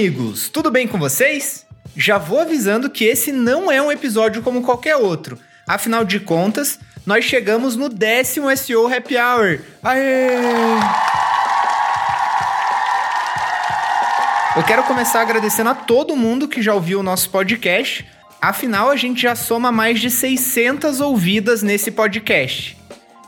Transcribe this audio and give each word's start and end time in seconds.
Amigos! 0.00 0.48
Tudo 0.48 0.70
bem 0.70 0.88
com 0.88 0.98
vocês? 0.98 1.66
Já 1.94 2.16
vou 2.16 2.40
avisando 2.40 2.88
que 2.88 3.04
esse 3.04 3.32
não 3.32 3.70
é 3.70 3.82
um 3.82 3.92
episódio 3.92 4.40
como 4.40 4.62
qualquer 4.62 4.96
outro. 4.96 5.38
Afinal 5.68 6.06
de 6.06 6.18
contas, 6.18 6.80
nós 7.04 7.26
chegamos 7.26 7.76
no 7.76 7.86
décimo 7.86 8.48
SEO 8.56 8.86
Happy 8.86 9.18
Hour. 9.18 9.60
Aê! 9.82 10.38
Eu 14.56 14.62
quero 14.62 14.84
começar 14.84 15.20
agradecendo 15.20 15.68
a 15.68 15.74
todo 15.74 16.16
mundo 16.16 16.48
que 16.48 16.62
já 16.62 16.72
ouviu 16.72 17.00
o 17.00 17.02
nosso 17.02 17.28
podcast. 17.28 18.08
Afinal, 18.40 18.88
a 18.88 18.96
gente 18.96 19.20
já 19.20 19.34
soma 19.34 19.70
mais 19.70 20.00
de 20.00 20.10
600 20.10 20.98
ouvidas 21.02 21.62
nesse 21.62 21.90
podcast. 21.90 22.74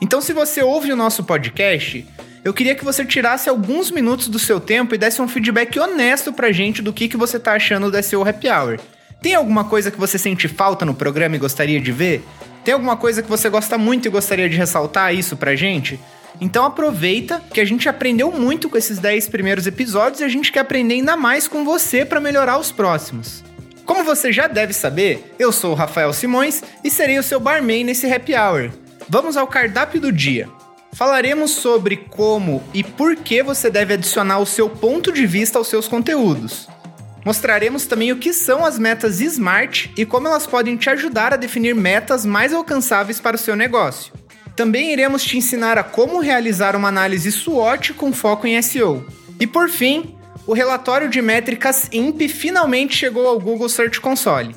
Então, 0.00 0.22
se 0.22 0.32
você 0.32 0.62
ouve 0.62 0.90
o 0.90 0.96
nosso 0.96 1.22
podcast, 1.22 2.08
eu 2.44 2.52
queria 2.52 2.74
que 2.74 2.84
você 2.84 3.04
tirasse 3.04 3.48
alguns 3.48 3.90
minutos 3.90 4.26
do 4.26 4.38
seu 4.38 4.58
tempo 4.58 4.94
e 4.94 4.98
desse 4.98 5.22
um 5.22 5.28
feedback 5.28 5.78
honesto 5.78 6.32
pra 6.32 6.50
gente 6.50 6.82
do 6.82 6.92
que, 6.92 7.08
que 7.08 7.16
você 7.16 7.38
tá 7.38 7.52
achando 7.52 7.90
do 7.90 8.02
SEO 8.02 8.26
Happy 8.26 8.48
Hour. 8.48 8.80
Tem 9.22 9.34
alguma 9.34 9.64
coisa 9.64 9.90
que 9.90 9.98
você 9.98 10.18
sente 10.18 10.48
falta 10.48 10.84
no 10.84 10.94
programa 10.94 11.36
e 11.36 11.38
gostaria 11.38 11.80
de 11.80 11.92
ver? 11.92 12.24
Tem 12.64 12.74
alguma 12.74 12.96
coisa 12.96 13.22
que 13.22 13.28
você 13.28 13.48
gosta 13.48 13.78
muito 13.78 14.06
e 14.06 14.10
gostaria 14.10 14.48
de 14.48 14.56
ressaltar 14.56 15.14
isso 15.14 15.36
pra 15.36 15.54
gente? 15.54 16.00
Então 16.40 16.64
aproveita 16.64 17.40
que 17.52 17.60
a 17.60 17.64
gente 17.64 17.88
aprendeu 17.88 18.32
muito 18.32 18.68
com 18.68 18.76
esses 18.76 18.98
10 18.98 19.28
primeiros 19.28 19.68
episódios 19.68 20.20
e 20.20 20.24
a 20.24 20.28
gente 20.28 20.50
quer 20.50 20.60
aprender 20.60 20.94
ainda 20.94 21.16
mais 21.16 21.46
com 21.46 21.64
você 21.64 22.04
para 22.04 22.20
melhorar 22.20 22.58
os 22.58 22.72
próximos. 22.72 23.44
Como 23.84 24.02
você 24.02 24.32
já 24.32 24.48
deve 24.48 24.72
saber, 24.72 25.34
eu 25.38 25.52
sou 25.52 25.72
o 25.72 25.76
Rafael 25.76 26.12
Simões 26.12 26.62
e 26.82 26.90
serei 26.90 27.18
o 27.18 27.22
seu 27.22 27.38
barman 27.38 27.84
nesse 27.84 28.12
happy 28.12 28.34
hour. 28.34 28.70
Vamos 29.08 29.36
ao 29.36 29.46
cardápio 29.46 30.00
do 30.00 30.10
dia. 30.10 30.48
Falaremos 30.94 31.52
sobre 31.52 31.96
como 31.96 32.62
e 32.74 32.84
por 32.84 33.16
que 33.16 33.42
você 33.42 33.70
deve 33.70 33.94
adicionar 33.94 34.38
o 34.38 34.46
seu 34.46 34.68
ponto 34.68 35.10
de 35.10 35.26
vista 35.26 35.58
aos 35.58 35.68
seus 35.68 35.88
conteúdos. 35.88 36.68
Mostraremos 37.24 37.86
também 37.86 38.12
o 38.12 38.18
que 38.18 38.32
são 38.32 38.64
as 38.64 38.78
metas 38.78 39.20
SMART 39.20 39.86
e 39.96 40.04
como 40.04 40.28
elas 40.28 40.46
podem 40.46 40.76
te 40.76 40.90
ajudar 40.90 41.32
a 41.32 41.36
definir 41.36 41.74
metas 41.74 42.26
mais 42.26 42.52
alcançáveis 42.52 43.20
para 43.20 43.36
o 43.36 43.38
seu 43.38 43.56
negócio. 43.56 44.12
Também 44.54 44.92
iremos 44.92 45.24
te 45.24 45.38
ensinar 45.38 45.78
a 45.78 45.82
como 45.82 46.20
realizar 46.20 46.76
uma 46.76 46.88
análise 46.88 47.32
SWOT 47.32 47.94
com 47.94 48.12
foco 48.12 48.46
em 48.46 48.60
SEO. 48.60 49.06
E 49.40 49.46
por 49.46 49.70
fim, 49.70 50.14
o 50.46 50.52
relatório 50.52 51.08
de 51.08 51.22
métricas 51.22 51.88
INP 51.90 52.28
finalmente 52.28 52.96
chegou 52.96 53.26
ao 53.26 53.40
Google 53.40 53.68
Search 53.68 53.98
Console. 53.98 54.54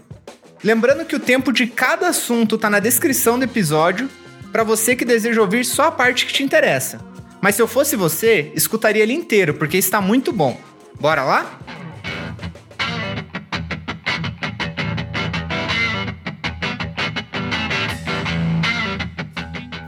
Lembrando 0.62 1.06
que 1.06 1.16
o 1.16 1.20
tempo 1.20 1.54
de 1.54 1.68
cada 1.68 2.10
assunto 2.10 2.56
está 2.56 2.70
na 2.70 2.80
descrição 2.80 3.38
do 3.38 3.46
episódio 3.46 4.10
para 4.56 4.64
você 4.64 4.96
que 4.96 5.04
deseja 5.04 5.42
ouvir 5.42 5.66
só 5.66 5.88
a 5.88 5.92
parte 5.92 6.26
que 6.26 6.32
te 6.32 6.42
interessa. 6.42 7.02
Mas 7.42 7.56
se 7.56 7.62
eu 7.62 7.68
fosse 7.68 7.98
você, 7.98 8.54
escutaria 8.56 9.04
ele 9.04 9.12
inteiro, 9.12 9.54
porque 9.56 9.76
está 9.76 10.00
muito 10.00 10.32
bom. 10.32 10.58
Bora 10.98 11.26
lá? 11.26 11.60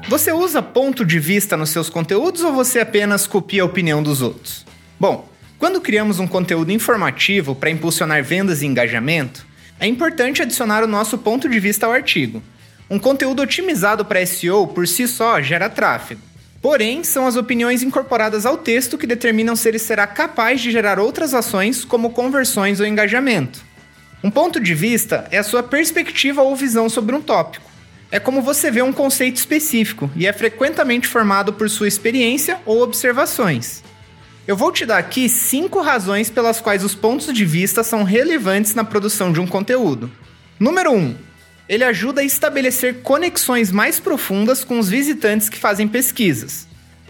Você 0.10 0.34
usa 0.34 0.62
ponto 0.62 1.06
de 1.06 1.18
vista 1.18 1.56
nos 1.56 1.70
seus 1.70 1.90
conteúdos 1.90 2.44
ou 2.44 2.52
você 2.52 2.82
apenas 2.82 3.26
copia 3.26 3.62
a 3.62 3.66
opinião 3.66 4.04
dos 4.04 4.22
outros? 4.22 4.66
Bom, 5.00 5.30
quando 5.58 5.80
criamos 5.80 6.20
um 6.20 6.28
conteúdo 6.28 6.74
informativo 6.74 7.56
para 7.56 7.70
impulsionar 7.70 8.22
vendas 8.22 8.62
e 8.62 8.66
engajamento, 8.66 9.48
é 9.80 9.88
importante 9.88 10.42
adicionar 10.42 10.84
o 10.84 10.88
nosso 10.88 11.18
ponto 11.18 11.48
de 11.48 11.58
vista 11.58 11.86
ao 11.86 11.94
artigo. 11.94 12.44
Um 12.90 12.98
conteúdo 12.98 13.42
otimizado 13.42 14.06
para 14.06 14.26
SEO 14.26 14.68
por 14.68 14.88
si 14.88 15.08
só 15.08 15.42
gera 15.42 15.70
tráfego. 15.70 16.22
Porém, 16.62 17.04
são 17.04 17.28
as 17.28 17.36
opiniões 17.36 17.84
incorporadas 17.84 18.46
ao 18.46 18.58
texto 18.58 18.98
que 18.98 19.06
determinam 19.06 19.56
se 19.56 19.68
ele 19.68 19.80
será 19.80 20.08
capaz 20.08 20.62
de 20.62 20.72
gerar 20.72 21.00
outras 21.00 21.34
ações, 21.34 21.86
como 21.86 22.10
conversões 22.10 22.80
ou 22.80 22.86
engajamento. 22.86 23.64
Um 24.24 24.32
ponto 24.32 24.60
de 24.60 24.74
vista 24.74 25.28
é 25.32 25.38
a 25.38 25.44
sua 25.44 25.62
perspectiva 25.62 26.42
ou 26.42 26.56
visão 26.56 26.90
sobre 26.90 27.16
um 27.16 27.22
tópico. 27.22 27.70
É 28.10 28.20
como 28.20 28.42
você 28.42 28.72
vê 28.72 28.82
um 28.82 28.94
conceito 28.94 29.36
específico 29.36 30.10
e 30.16 30.26
é 30.26 30.34
frequentemente 30.34 31.08
formado 31.08 31.54
por 31.54 31.70
sua 31.70 31.88
experiência 31.88 32.58
ou 32.66 32.82
observações. 32.82 33.84
Eu 34.48 34.56
vou 34.56 34.72
te 34.72 34.86
dar 34.86 34.98
aqui 34.98 35.28
cinco 35.28 35.82
razões 35.82 36.30
pelas 36.30 36.62
quais 36.62 36.84
os 36.84 36.96
pontos 36.96 37.32
de 37.34 37.46
vista 37.46 37.84
são 37.84 38.04
relevantes 38.04 38.74
na 38.74 38.84
produção 38.84 39.32
de 39.32 39.42
um 39.42 39.46
conteúdo. 39.46 40.10
Número 40.58 40.92
1. 40.92 40.96
Um, 40.96 41.16
ele 41.68 41.84
ajuda 41.84 42.22
a 42.22 42.24
estabelecer 42.24 43.02
conexões 43.02 43.72
mais 43.72 44.00
profundas 44.00 44.64
com 44.64 44.80
os 44.80 44.90
visitantes 44.90 45.50
que 45.50 45.58
fazem 45.58 45.88
pesquisas. 45.88 46.68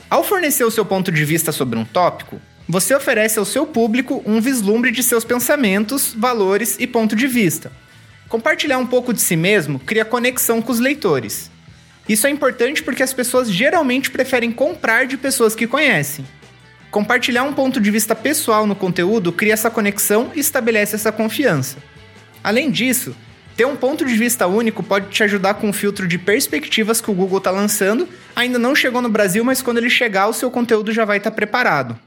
Ao 0.09 0.23
fornecer 0.23 0.63
o 0.63 0.71
seu 0.71 0.85
ponto 0.85 1.11
de 1.11 1.23
vista 1.23 1.51
sobre 1.51 1.77
um 1.77 1.85
tópico, 1.85 2.41
você 2.67 2.95
oferece 2.95 3.39
ao 3.39 3.45
seu 3.45 3.65
público 3.65 4.21
um 4.25 4.41
vislumbre 4.41 4.91
de 4.91 5.03
seus 5.03 5.23
pensamentos, 5.23 6.13
valores 6.13 6.75
e 6.79 6.87
ponto 6.87 7.15
de 7.15 7.27
vista. 7.27 7.71
Compartilhar 8.27 8.77
um 8.77 8.85
pouco 8.85 9.13
de 9.13 9.21
si 9.21 9.35
mesmo 9.35 9.79
cria 9.79 10.03
conexão 10.03 10.61
com 10.61 10.71
os 10.71 10.79
leitores. 10.79 11.49
Isso 12.09 12.25
é 12.25 12.29
importante 12.29 12.81
porque 12.83 13.03
as 13.03 13.13
pessoas 13.13 13.51
geralmente 13.51 14.09
preferem 14.09 14.51
comprar 14.51 15.05
de 15.05 15.17
pessoas 15.17 15.55
que 15.55 15.67
conhecem. 15.67 16.25
Compartilhar 16.89 17.43
um 17.43 17.53
ponto 17.53 17.79
de 17.79 17.91
vista 17.91 18.15
pessoal 18.15 18.65
no 18.65 18.75
conteúdo 18.75 19.31
cria 19.31 19.53
essa 19.53 19.69
conexão 19.69 20.31
e 20.33 20.39
estabelece 20.39 20.95
essa 20.95 21.11
confiança. 21.11 21.77
Além 22.43 22.71
disso, 22.71 23.15
ter 23.57 23.65
um 23.65 23.75
ponto 23.75 24.05
de 24.05 24.13
vista 24.13 24.45
único 24.45 24.83
pode 24.83 25.09
te 25.09 25.23
ajudar 25.23 25.55
com 25.55 25.71
o 25.71 25.73
filtro 25.73 26.07
de 26.07 26.19
perspectivas 26.19 27.01
que 27.01 27.09
o 27.09 27.13
Google 27.13 27.39
está 27.39 27.49
lançando. 27.49 28.07
Ainda 28.35 28.59
não 28.59 28.75
chegou 28.75 29.01
no 29.01 29.09
Brasil, 29.09 29.43
mas 29.43 29.63
quando 29.63 29.79
ele 29.79 29.89
chegar, 29.89 30.27
o 30.27 30.33
seu 30.33 30.51
conteúdo 30.51 30.91
já 30.91 31.03
vai 31.05 31.17
estar 31.17 31.31
tá 31.31 31.35
preparado. 31.35 31.97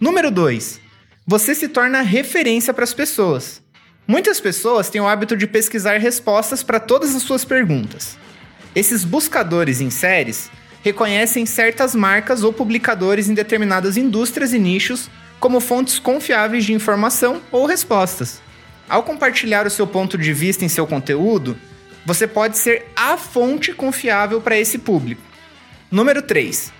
Número 0.00 0.32
2. 0.32 0.80
Você 1.24 1.54
se 1.54 1.68
torna 1.68 2.02
referência 2.02 2.74
para 2.74 2.82
as 2.82 2.92
pessoas. 2.92 3.62
Muitas 4.06 4.40
pessoas 4.40 4.90
têm 4.90 5.00
o 5.00 5.06
hábito 5.06 5.36
de 5.36 5.46
pesquisar 5.46 5.98
respostas 5.98 6.64
para 6.64 6.80
todas 6.80 7.14
as 7.14 7.22
suas 7.22 7.44
perguntas. 7.44 8.18
Esses 8.74 9.04
buscadores 9.04 9.80
em 9.80 9.90
séries 9.90 10.50
reconhecem 10.82 11.46
certas 11.46 11.94
marcas 11.94 12.42
ou 12.42 12.52
publicadores 12.52 13.28
em 13.28 13.34
determinadas 13.34 13.96
indústrias 13.96 14.52
e 14.52 14.58
nichos 14.58 15.08
como 15.38 15.60
fontes 15.60 16.00
confiáveis 16.00 16.64
de 16.64 16.72
informação 16.72 17.40
ou 17.52 17.64
respostas. 17.64 18.40
Ao 18.88 19.02
compartilhar 19.02 19.66
o 19.66 19.70
seu 19.70 19.86
ponto 19.86 20.16
de 20.16 20.32
vista 20.32 20.64
em 20.64 20.68
seu 20.68 20.86
conteúdo, 20.86 21.56
você 22.04 22.26
pode 22.26 22.56
ser 22.56 22.86
a 22.94 23.16
fonte 23.16 23.72
confiável 23.72 24.40
para 24.40 24.56
esse 24.56 24.78
público. 24.78 25.22
Número 25.90 26.22
3. 26.22 26.72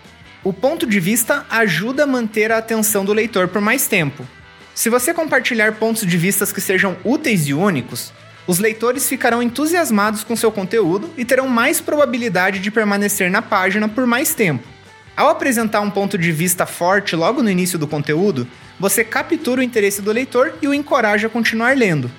O 0.44 0.52
ponto 0.52 0.86
de 0.86 1.00
vista 1.00 1.44
ajuda 1.50 2.04
a 2.04 2.06
manter 2.06 2.52
a 2.52 2.58
atenção 2.58 3.04
do 3.04 3.12
leitor 3.12 3.48
por 3.48 3.60
mais 3.60 3.88
tempo. 3.88 4.24
Se 4.72 4.88
você 4.88 5.12
compartilhar 5.12 5.72
pontos 5.72 6.06
de 6.06 6.16
vista 6.16 6.46
que 6.46 6.60
sejam 6.60 6.96
úteis 7.02 7.48
e 7.48 7.54
únicos, 7.54 8.12
os 8.46 8.60
leitores 8.60 9.08
ficarão 9.08 9.42
entusiasmados 9.42 10.22
com 10.22 10.36
seu 10.36 10.52
conteúdo 10.52 11.10
e 11.16 11.24
terão 11.24 11.48
mais 11.48 11.80
probabilidade 11.80 12.60
de 12.60 12.70
permanecer 12.70 13.28
na 13.28 13.42
página 13.42 13.88
por 13.88 14.06
mais 14.06 14.32
tempo. 14.32 14.68
Ao 15.16 15.28
apresentar 15.28 15.80
um 15.80 15.90
ponto 15.90 16.16
de 16.16 16.30
vista 16.30 16.66
forte 16.66 17.16
logo 17.16 17.42
no 17.42 17.50
início 17.50 17.78
do 17.78 17.88
conteúdo, 17.88 18.46
você 18.78 19.02
captura 19.02 19.60
o 19.60 19.64
interesse 19.64 20.02
do 20.02 20.12
leitor 20.12 20.54
e 20.60 20.68
o 20.68 20.74
encoraja 20.74 21.26
a 21.26 21.30
continuar 21.30 21.76
lendo. 21.76 22.10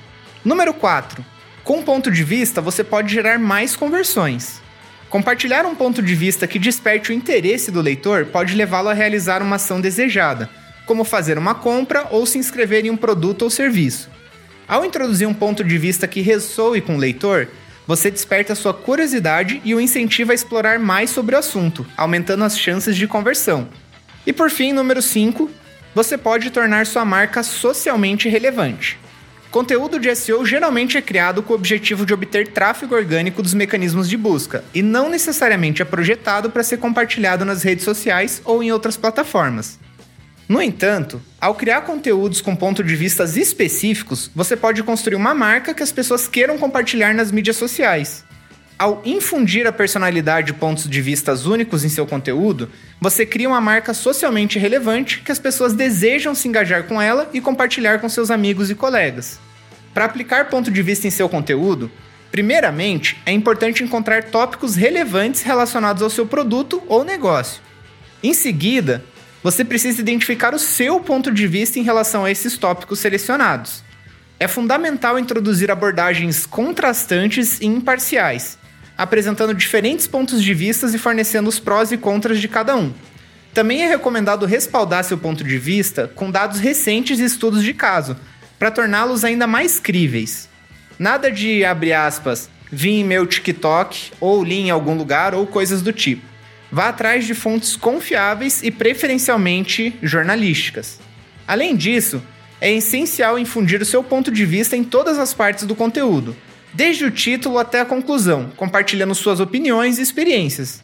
Número 0.43 0.73
4. 0.73 1.23
Com 1.63 1.83
ponto 1.83 2.09
de 2.09 2.23
vista, 2.23 2.61
você 2.61 2.83
pode 2.83 3.13
gerar 3.13 3.37
mais 3.37 3.75
conversões. 3.75 4.61
Compartilhar 5.09 5.65
um 5.65 5.75
ponto 5.75 6.01
de 6.01 6.15
vista 6.15 6.47
que 6.47 6.59
desperte 6.59 7.11
o 7.11 7.13
interesse 7.13 7.71
do 7.71 7.81
leitor 7.81 8.25
pode 8.25 8.55
levá-lo 8.55 8.89
a 8.89 8.93
realizar 8.93 9.41
uma 9.41 9.55
ação 9.57 9.79
desejada, 9.79 10.49
como 10.85 11.03
fazer 11.03 11.37
uma 11.37 11.55
compra 11.55 12.07
ou 12.11 12.25
se 12.25 12.37
inscrever 12.37 12.85
em 12.85 12.89
um 12.89 12.97
produto 12.97 13.43
ou 13.43 13.49
serviço. 13.49 14.09
Ao 14.67 14.83
introduzir 14.83 15.27
um 15.27 15.33
ponto 15.33 15.63
de 15.63 15.77
vista 15.77 16.07
que 16.07 16.21
ressoe 16.21 16.81
com 16.81 16.95
o 16.95 16.99
leitor, 16.99 17.47
você 17.85 18.11
desperta 18.11 18.53
sua 18.53 18.73
curiosidade 18.73 19.61
e 19.63 19.73
o 19.73 19.79
incentiva 19.79 20.33
a 20.33 20.35
explorar 20.35 20.77
mais 20.77 21.09
sobre 21.09 21.35
o 21.35 21.39
assunto, 21.39 21.85
aumentando 21.95 22.43
as 22.43 22.59
chances 22.59 22.95
de 22.97 23.07
conversão. 23.07 23.69
E 24.25 24.33
por 24.33 24.49
fim, 24.49 24.73
número 24.73 25.01
5, 25.01 25.49
você 25.97 26.15
pode 26.15 26.51
tornar 26.51 26.85
sua 26.85 27.03
marca 27.03 27.41
socialmente 27.41 28.29
relevante. 28.29 28.99
Conteúdo 29.49 29.99
de 29.99 30.15
SEO 30.15 30.45
geralmente 30.45 30.95
é 30.95 31.01
criado 31.01 31.41
com 31.41 31.53
o 31.53 31.55
objetivo 31.55 32.05
de 32.05 32.13
obter 32.13 32.49
tráfego 32.49 32.93
orgânico 32.93 33.41
dos 33.41 33.55
mecanismos 33.55 34.07
de 34.07 34.15
busca 34.15 34.63
e 34.75 34.83
não 34.83 35.09
necessariamente 35.09 35.81
é 35.81 35.85
projetado 35.85 36.51
para 36.51 36.61
ser 36.61 36.77
compartilhado 36.77 37.43
nas 37.43 37.63
redes 37.63 37.83
sociais 37.83 38.43
ou 38.45 38.61
em 38.61 38.71
outras 38.71 38.95
plataformas. 38.95 39.79
No 40.47 40.61
entanto, 40.61 41.19
ao 41.41 41.55
criar 41.55 41.81
conteúdos 41.81 42.41
com 42.41 42.55
pontos 42.55 42.85
de 42.85 42.95
vistas 42.95 43.35
específicos, 43.35 44.29
você 44.35 44.55
pode 44.55 44.83
construir 44.83 45.15
uma 45.15 45.33
marca 45.33 45.73
que 45.73 45.81
as 45.81 45.91
pessoas 45.91 46.27
queiram 46.27 46.59
compartilhar 46.59 47.15
nas 47.15 47.31
mídias 47.31 47.55
sociais. 47.55 48.23
Ao 48.79 49.01
infundir 49.03 49.65
a 49.65 49.71
personalidade 49.71 50.51
e 50.51 50.53
pontos 50.53 50.87
de 50.87 51.01
vistas 51.01 51.47
únicos 51.47 51.83
em 51.83 51.89
seu 51.89 52.05
conteúdo, 52.05 52.69
você 53.01 53.25
cria 53.25 53.49
uma 53.49 53.59
marca 53.59 53.91
socialmente 53.91 54.59
relevante 54.59 55.21
que 55.21 55.31
as 55.31 55.39
pessoas 55.39 55.73
desejam 55.73 56.35
se 56.35 56.47
engajar 56.47 56.83
com 56.83 57.01
ela 57.01 57.27
e 57.33 57.41
compartilhar 57.41 57.99
com 57.99 58.07
seus 58.07 58.29
amigos 58.29 58.69
e 58.69 58.75
colegas. 58.75 59.39
Para 59.95 60.05
aplicar 60.05 60.49
ponto 60.49 60.69
de 60.69 60.83
vista 60.83 61.07
em 61.07 61.09
seu 61.09 61.27
conteúdo, 61.27 61.89
primeiramente 62.31 63.19
é 63.25 63.31
importante 63.31 63.83
encontrar 63.83 64.25
tópicos 64.25 64.75
relevantes 64.75 65.41
relacionados 65.41 66.03
ao 66.03 66.09
seu 66.11 66.27
produto 66.27 66.83
ou 66.87 67.03
negócio. 67.03 67.63
Em 68.21 68.35
seguida, 68.35 69.03
você 69.41 69.65
precisa 69.65 70.01
identificar 70.01 70.53
o 70.53 70.59
seu 70.59 70.99
ponto 70.99 71.31
de 71.31 71.47
vista 71.47 71.79
em 71.79 71.83
relação 71.83 72.25
a 72.25 72.31
esses 72.31 72.59
tópicos 72.59 72.99
selecionados. 72.99 73.83
É 74.39 74.47
fundamental 74.47 75.17
introduzir 75.17 75.71
abordagens 75.71 76.45
contrastantes 76.45 77.59
e 77.59 77.65
imparciais, 77.65 78.59
apresentando 78.97 79.53
diferentes 79.53 80.07
pontos 80.07 80.41
de 80.41 80.53
vista 80.53 80.87
e 80.87 80.97
fornecendo 80.97 81.47
os 81.47 81.59
prós 81.59 81.91
e 81.91 81.97
contras 81.97 82.39
de 82.39 82.47
cada 82.47 82.75
um. 82.75 82.91
Também 83.53 83.81
é 83.81 83.87
recomendado 83.87 84.45
respaldar 84.45 85.03
seu 85.03 85.17
ponto 85.17 85.43
de 85.43 85.57
vista 85.57 86.11
com 86.15 86.31
dados 86.31 86.59
recentes 86.59 87.19
e 87.19 87.23
estudos 87.23 87.63
de 87.63 87.73
caso, 87.73 88.17
para 88.57 88.71
torná-los 88.71 89.23
ainda 89.23 89.47
mais 89.47 89.79
críveis. 89.79 90.49
Nada 90.97 91.31
de, 91.31 91.63
abre 91.63 91.93
aspas, 91.93 92.49
vi 92.71 92.91
em 92.91 93.03
meu 93.03 93.25
TikTok, 93.25 94.11
ou 94.19 94.43
li 94.43 94.55
em 94.55 94.69
algum 94.69 94.95
lugar, 94.95 95.33
ou 95.33 95.45
coisas 95.45 95.81
do 95.81 95.93
tipo. 95.93 96.23
Vá 96.71 96.89
atrás 96.89 97.25
de 97.25 97.33
fontes 97.33 97.75
confiáveis 97.75 98.61
e 98.61 98.71
preferencialmente 98.71 99.95
jornalísticas. 100.01 100.99
Além 101.47 101.75
disso, 101.75 102.21
é 102.59 102.71
essencial 102.73 103.39
infundir 103.39 103.81
o 103.81 103.85
seu 103.85 104.03
ponto 104.03 104.31
de 104.31 104.45
vista 104.45 104.75
em 104.75 104.83
todas 104.83 105.17
as 105.17 105.33
partes 105.33 105.65
do 105.65 105.75
conteúdo, 105.75 106.35
desde 106.77 107.05
o 107.05 107.09
título 107.09 107.57
até 107.57 107.81
a 107.81 107.85
conclusão, 107.85 108.51
compartilhando 108.55 109.15
suas 109.15 109.39
opiniões 109.39 109.97
e 109.97 110.03
experiências. 110.03 110.83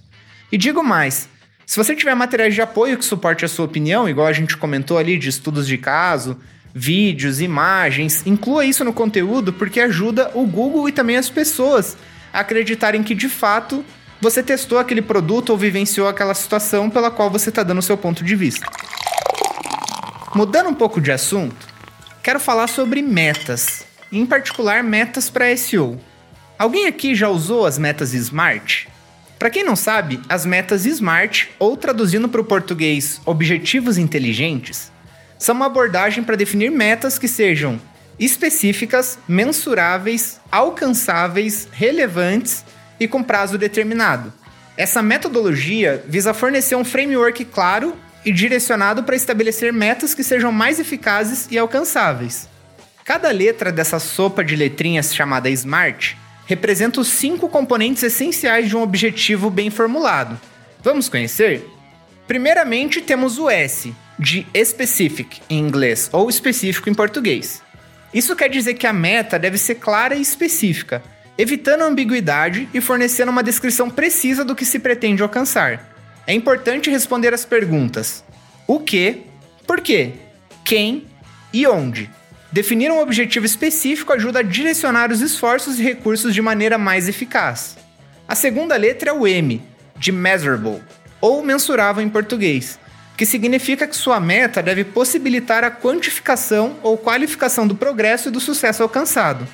E 0.52 0.58
digo 0.58 0.84
mais: 0.84 1.30
se 1.68 1.78
você 1.78 1.96
tiver 1.96 2.16
materiais 2.16 2.56
de 2.56 2.64
apoio 2.64 2.98
que 2.98 3.06
suporte 3.06 3.46
a 3.46 3.48
sua 3.48 3.66
opinião, 3.66 4.10
igual 4.10 4.26
a 4.26 4.34
gente 4.34 4.58
comentou 4.58 4.98
ali 4.98 5.20
de 5.20 5.30
estudos 5.30 5.68
de 5.68 5.78
caso, 5.78 6.36
vídeos, 6.74 7.40
imagens, 7.40 8.24
inclua 8.26 8.66
isso 8.66 8.84
no 8.84 8.92
conteúdo 8.92 9.54
porque 9.54 9.80
ajuda 9.80 10.32
o 10.34 10.48
Google 10.48 10.90
e 10.90 10.92
também 10.92 11.16
as 11.16 11.30
pessoas 11.30 11.96
a 12.34 12.40
acreditarem 12.40 13.04
que 13.04 13.14
de 13.14 13.30
fato 13.30 13.86
você 14.20 14.42
testou 14.42 14.80
aquele 14.80 15.02
produto 15.02 15.52
ou 15.52 15.58
vivenciou 15.58 16.08
aquela 16.08 16.34
situação 16.34 16.90
pela 16.90 17.12
qual 17.12 17.30
você 17.30 17.50
está 17.50 17.62
dando 17.62 17.78
o 17.78 17.84
seu 17.84 17.98
ponto 17.98 18.24
de 18.24 18.36
vista. 18.36 18.66
Mudando 20.34 20.70
um 20.70 20.74
pouco 20.74 21.00
de 21.00 21.12
assunto, 21.12 21.68
quero 22.24 22.40
falar 22.40 22.66
sobre 22.66 23.04
metas, 23.04 23.86
em 24.20 24.26
particular 24.26 24.84
metas 24.84 25.30
para 25.30 25.56
SEO. 25.56 26.00
Alguém 26.58 26.88
aqui 26.88 27.16
já 27.16 27.30
usou 27.30 27.66
as 27.66 27.78
metas 27.78 28.14
SMART? 28.14 28.88
Para 29.40 29.50
quem 29.50 29.64
não 29.64 29.76
sabe, 29.76 30.22
as 30.30 30.46
metas 30.46 30.86
SMART, 30.86 31.50
ou 31.60 31.76
traduzindo 31.76 32.30
para 32.30 32.40
o 32.40 32.46
português 32.46 33.20
objetivos 33.26 33.98
inteligentes, 33.98 34.92
são 35.38 35.56
uma 35.56 35.66
abordagem 35.66 36.24
para 36.24 36.38
definir 36.38 36.72
metas 36.72 37.20
que 37.20 37.28
sejam 37.28 37.80
específicas, 38.18 39.18
mensuráveis, 39.28 40.40
alcançáveis, 40.52 41.68
relevantes 41.72 42.64
e 43.00 43.08
com 43.08 43.24
prazo 43.24 43.58
determinado. 43.58 44.32
Essa 44.78 45.02
metodologia 45.02 46.04
visa 46.08 46.34
fornecer 46.34 46.76
um 46.76 46.86
framework 46.86 47.44
claro 47.46 47.96
e 48.24 48.32
direcionado 48.32 49.04
para 49.04 49.16
estabelecer 49.16 49.74
metas 49.74 50.14
que 50.14 50.24
sejam 50.24 50.52
mais 50.52 50.80
eficazes 50.80 51.48
e 51.52 51.58
alcançáveis. 51.58 52.48
Cada 53.06 53.32
letra 53.32 53.70
dessa 53.70 54.00
sopa 54.00 54.44
de 54.46 54.56
letrinhas 54.56 55.14
chamada 55.14 55.50
SMART 55.50 56.16
representa 56.46 57.02
os 57.02 57.10
cinco 57.10 57.50
componentes 57.50 58.02
essenciais 58.02 58.70
de 58.70 58.78
um 58.78 58.82
objetivo 58.82 59.50
bem 59.50 59.70
formulado. 59.70 60.40
Vamos 60.82 61.10
conhecer? 61.10 61.68
Primeiramente, 62.26 63.02
temos 63.02 63.38
o 63.38 63.50
S, 63.50 63.94
de 64.18 64.48
specific 64.64 65.42
em 65.50 65.60
inglês 65.60 66.10
ou 66.14 66.30
específico 66.30 66.90
em 66.90 66.94
português. 66.94 67.62
Isso 68.14 68.38
quer 68.38 68.50
dizer 68.50 68.76
que 68.76 68.88
a 68.88 68.94
meta 68.94 69.38
deve 69.38 69.58
ser 69.58 69.76
clara 69.76 70.16
e 70.16 70.22
específica, 70.22 71.04
evitando 71.38 71.82
ambiguidade 71.82 72.70
e 72.74 72.80
fornecendo 72.80 73.32
uma 73.32 73.44
descrição 73.44 73.90
precisa 73.90 74.46
do 74.46 74.56
que 74.56 74.64
se 74.64 74.80
pretende 74.80 75.22
alcançar. 75.22 75.94
É 76.26 76.34
importante 76.34 76.90
responder 76.90 77.34
as 77.34 77.44
perguntas: 77.44 78.24
o 78.66 78.80
que, 78.80 79.24
por 79.68 79.82
quê, 79.82 80.14
quem 80.64 81.06
e 81.52 81.68
onde. 81.68 82.10
Definir 82.54 82.92
um 82.92 83.00
objetivo 83.00 83.48
específico 83.48 84.14
ajuda 84.14 84.38
a 84.38 84.44
direcionar 84.44 85.12
os 85.12 85.22
esforços 85.22 85.80
e 85.80 85.84
recursos 85.84 86.36
de 86.36 86.40
maneira 86.40 86.78
mais 86.78 87.10
eficaz. 87.10 87.76
A 88.28 88.36
segunda 88.36 88.76
letra 88.76 89.10
é 89.10 89.14
o 89.14 89.26
M, 89.26 89.60
de 89.98 90.12
measurable, 90.12 90.84
ou 91.20 91.44
mensurável 91.44 92.04
em 92.04 92.10
português, 92.10 92.78
que 93.18 93.26
significa 93.26 93.88
que 93.88 93.96
sua 93.96 94.20
meta 94.20 94.62
deve 94.62 94.84
possibilitar 94.84 95.64
a 95.64 95.72
quantificação 95.72 96.78
ou 96.84 96.96
qualificação 96.96 97.66
do 97.66 97.74
progresso 97.74 98.28
e 98.28 98.32
do 98.32 98.40
sucesso 98.40 98.84
alcançado. 98.84 99.48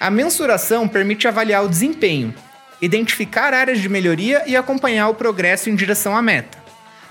A 0.00 0.10
mensuração 0.10 0.88
permite 0.88 1.28
avaliar 1.28 1.62
o 1.62 1.68
desempenho, 1.68 2.34
identificar 2.80 3.52
áreas 3.52 3.80
de 3.80 3.88
melhoria 3.90 4.44
e 4.46 4.56
acompanhar 4.56 5.10
o 5.10 5.14
progresso 5.14 5.68
em 5.68 5.76
direção 5.76 6.16
à 6.16 6.22
meta. 6.22 6.56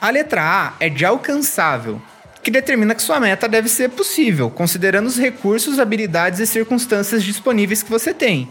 A 0.01 0.09
letra 0.09 0.41
A 0.41 0.73
é 0.79 0.89
de 0.89 1.05
alcançável, 1.05 2.01
que 2.45 2.51
determina 2.51 2.93
que 2.93 3.01
sua 3.01 3.19
meta 3.19 3.49
deve 3.49 3.67
ser 3.67 3.89
possível, 3.89 4.51
considerando 4.51 5.07
os 5.07 5.17
recursos, 5.17 5.79
habilidades 5.79 6.39
e 6.39 6.45
circunstâncias 6.45 7.23
disponíveis 7.23 7.81
que 7.81 7.89
você 7.89 8.13
tem. 8.13 8.47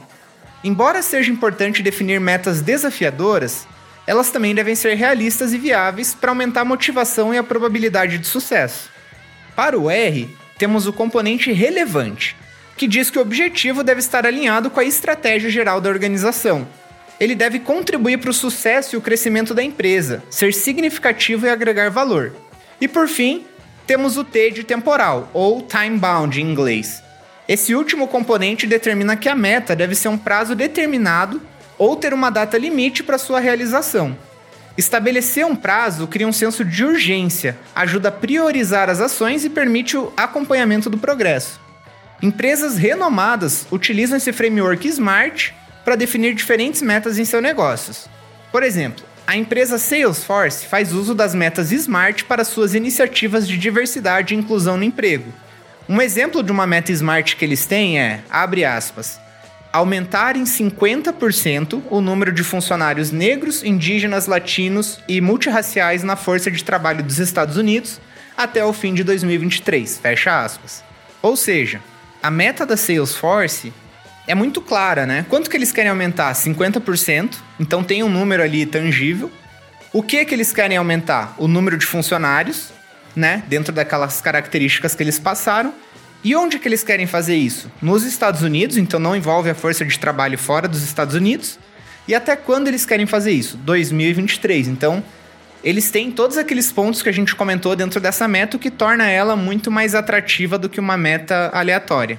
Embora 0.65 1.01
seja 1.01 1.31
importante 1.31 1.81
definir 1.81 2.19
metas 2.19 2.61
desafiadoras, 2.61 3.69
elas 4.05 4.33
também 4.33 4.53
devem 4.53 4.75
ser 4.75 4.95
realistas 4.95 5.53
e 5.53 5.59
viáveis 5.59 6.13
para 6.13 6.33
aumentar 6.33 6.63
a 6.63 6.65
motivação 6.65 7.33
e 7.33 7.39
a 7.39 7.45
probabilidade 7.45 8.19
de 8.19 8.27
sucesso. 8.27 8.91
Para 9.55 9.79
o 9.79 9.89
R, 9.89 10.29
temos 10.59 10.89
o 10.89 10.93
componente 10.93 11.53
relevante, 11.53 12.35
que 12.77 12.89
diz 12.89 13.11
que 13.11 13.19
o 13.21 13.23
objetivo 13.23 13.85
deve 13.85 14.01
estar 14.01 14.27
alinhado 14.27 14.71
com 14.71 14.81
a 14.81 14.85
estratégia 14.85 15.49
geral 15.49 15.81
da 15.81 15.89
organização. 15.89 16.67
Ele 17.21 17.37
deve 17.37 17.61
contribuir 17.61 18.19
para 18.19 18.31
o 18.31 18.35
sucesso 18.35 18.97
e 18.97 18.99
o 18.99 19.01
crescimento 19.01 19.55
da 19.55 19.63
empresa, 19.63 20.21
ser 20.31 20.53
significativo 20.53 21.47
e 21.47 21.49
agregar 21.49 21.91
valor. 21.91 22.33
E 22.81 22.89
por 22.89 23.07
fim, 23.07 23.47
temos 23.87 24.17
o 24.17 24.25
T 24.25 24.51
de 24.51 24.65
temporal, 24.65 25.29
ou 25.33 25.63
time 25.63 25.99
bound 25.99 26.41
em 26.41 26.45
inglês. 26.45 27.03
Esse 27.47 27.75
último 27.75 28.09
componente 28.09 28.67
determina 28.67 29.17
que 29.17 29.29
a 29.29 29.35
meta 29.35 29.77
deve 29.77 29.95
ser 29.95 30.09
um 30.09 30.17
prazo 30.17 30.55
determinado 30.55 31.43
ou 31.77 31.95
ter 31.97 32.15
uma 32.15 32.31
data 32.31 32.57
limite 32.57 33.03
para 33.03 33.19
sua 33.19 33.41
realização. 33.41 34.17
Estabelecer 34.77 35.47
um 35.47 35.55
prazo 35.55 36.07
cria 36.07 36.27
um 36.27 36.33
senso 36.33 36.65
de 36.65 36.85
urgência, 36.85 37.57
ajuda 37.75 38.09
a 38.09 38.13
priorizar 38.13 38.91
as 38.91 39.01
ações 39.01 39.45
e 39.45 39.51
permite 39.51 39.97
o 39.97 40.13
acompanhamento 40.17 40.91
do 40.91 40.99
progresso. 40.99 41.61
Empresas 42.23 42.77
renomadas 42.77 43.67
utilizam 43.71 44.17
esse 44.17 44.33
framework 44.33 44.89
SMART 44.89 45.53
para 45.85 45.95
definir 45.97 46.35
diferentes 46.35 46.81
metas 46.81 47.19
em 47.19 47.25
seus 47.25 47.43
negócios. 47.43 48.09
Por 48.51 48.63
exemplo, 48.63 49.05
a 49.27 49.37
empresa 49.37 49.79
Salesforce 49.79 50.67
faz 50.67 50.93
uso 50.93 51.15
das 51.15 51.35
metas 51.35 51.73
SMART 51.73 52.25
para 52.25 52.45
suas 52.45 52.75
iniciativas 52.75 53.49
de 53.49 53.57
diversidade 53.57 54.35
e 54.35 54.37
inclusão 54.37 54.77
no 54.77 54.85
emprego. 54.85 55.33
Um 55.89 56.01
exemplo 56.01 56.43
de 56.43 56.53
uma 56.53 56.67
meta 56.67 56.93
SMART 56.93 57.35
que 57.37 57.45
eles 57.45 57.65
têm 57.67 57.99
é, 57.99 58.21
abre 58.31 58.65
aspas, 58.65 59.19
aumentar 59.73 60.37
em 60.37 60.45
50% 60.45 61.83
o 61.91 62.01
número 62.01 62.33
de 62.33 62.45
funcionários 62.45 63.11
negros, 63.11 63.65
indígenas, 63.65 64.27
latinos 64.27 65.01
e 65.09 65.21
multirraciais 65.21 66.03
na 66.03 66.17
força 66.17 66.51
de 66.51 66.63
trabalho 66.63 67.03
dos 67.03 67.19
Estados 67.19 67.57
Unidos 67.57 68.01
até 68.37 68.65
o 68.65 68.73
fim 68.73 68.93
de 68.93 69.03
2023, 69.03 69.99
fecha 69.99 70.45
aspas. 70.45 70.85
Ou 71.23 71.37
seja, 71.37 71.81
a 72.23 72.31
meta 72.31 72.67
da 72.67 72.77
Salesforce 72.77 73.73
é 74.27 74.35
muito 74.35 74.61
clara, 74.61 75.07
né? 75.07 75.27
Quanto 75.29 75.51
que 75.51 75.57
eles 75.57 75.73
querem 75.73 75.91
aumentar? 75.91 76.33
50%, 76.33 77.37
então 77.61 77.83
tem 77.83 78.03
um 78.03 78.09
número 78.09 78.43
ali 78.43 78.65
tangível. 78.65 79.31
O 79.93 80.03
que 80.03 80.25
que 80.25 80.35
eles 80.35 80.53
querem 80.53 80.77
aumentar? 80.77 81.35
O 81.39 81.47
número 81.47 81.77
de 81.77 81.87
funcionários, 81.87 82.73
né? 83.15 83.45
Dentro 83.47 83.73
daquelas 83.73 84.21
características 84.21 84.95
que 84.95 85.03
eles 85.03 85.19
passaram. 85.19 85.73
E 86.23 86.35
onde 86.35 86.59
que 86.59 86.67
eles 86.67 86.83
querem 86.83 87.07
fazer 87.07 87.37
isso? 87.37 87.71
Nos 87.83 88.03
Estados 88.03 88.43
Unidos, 88.43 88.79
então 88.79 88.99
não 88.99 89.15
envolve 89.15 89.51
a 89.51 89.55
força 89.55 89.85
de 89.85 89.99
trabalho 89.99 90.39
fora 90.39 90.67
dos 90.67 90.83
Estados 90.83 91.15
Unidos. 91.15 91.59
E 92.09 92.15
até 92.15 92.35
quando 92.35 92.69
eles 92.69 92.87
querem 92.87 93.07
fazer 93.07 93.33
isso? 93.33 93.59
2023. 93.59 94.69
Então, 94.69 95.05
eles 95.63 95.91
têm 95.91 96.11
todos 96.11 96.39
aqueles 96.39 96.73
pontos 96.73 97.03
que 97.03 97.09
a 97.09 97.13
gente 97.13 97.35
comentou 97.35 97.77
dentro 97.77 98.01
dessa 98.01 98.27
meta, 98.27 98.57
o 98.57 98.61
que 98.61 98.71
torna 98.71 99.09
ela 99.09 99.37
muito 99.37 99.71
mais 99.71 99.95
atrativa 99.95 100.59
do 100.59 100.69
que 100.69 100.81
uma 100.81 100.97
meta 100.97 101.51
aleatória. 101.53 102.19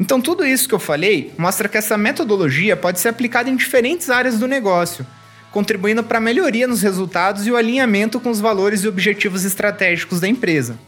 Então, 0.00 0.20
tudo 0.20 0.46
isso 0.46 0.68
que 0.68 0.74
eu 0.74 0.78
falei 0.78 1.32
mostra 1.36 1.68
que 1.68 1.76
essa 1.76 1.98
metodologia 1.98 2.76
pode 2.76 3.00
ser 3.00 3.08
aplicada 3.08 3.50
em 3.50 3.56
diferentes 3.56 4.10
áreas 4.10 4.38
do 4.38 4.46
negócio, 4.46 5.06
contribuindo 5.50 6.04
para 6.04 6.18
a 6.18 6.20
melhoria 6.20 6.68
nos 6.68 6.82
resultados 6.82 7.46
e 7.46 7.50
o 7.50 7.56
alinhamento 7.56 8.20
com 8.20 8.30
os 8.30 8.40
valores 8.40 8.84
e 8.84 8.88
objetivos 8.88 9.44
estratégicos 9.44 10.20
da 10.20 10.28
empresa. 10.28 10.78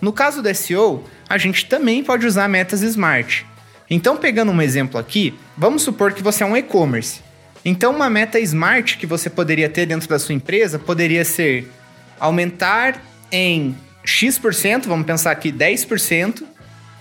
No 0.00 0.12
caso 0.12 0.42
do 0.42 0.54
SEO, 0.54 1.04
a 1.28 1.38
gente 1.38 1.66
também 1.66 2.02
pode 2.02 2.26
usar 2.26 2.48
metas 2.48 2.82
SMART. 2.82 3.44
Então, 3.88 4.16
pegando 4.16 4.50
um 4.50 4.62
exemplo 4.62 4.98
aqui, 4.98 5.34
vamos 5.56 5.82
supor 5.82 6.12
que 6.12 6.22
você 6.22 6.42
é 6.42 6.46
um 6.46 6.56
e-commerce 6.56 7.20
então, 7.64 7.94
uma 7.94 8.08
meta 8.08 8.40
smart 8.40 8.96
que 8.96 9.06
você 9.06 9.28
poderia 9.28 9.68
ter 9.68 9.86
dentro 9.86 10.08
da 10.08 10.18
sua 10.18 10.34
empresa 10.34 10.78
poderia 10.78 11.24
ser 11.24 11.70
aumentar 12.18 13.02
em 13.30 13.76
X%, 14.04 14.86
vamos 14.86 15.06
pensar 15.06 15.30
aqui 15.30 15.52
10%, 15.52 16.42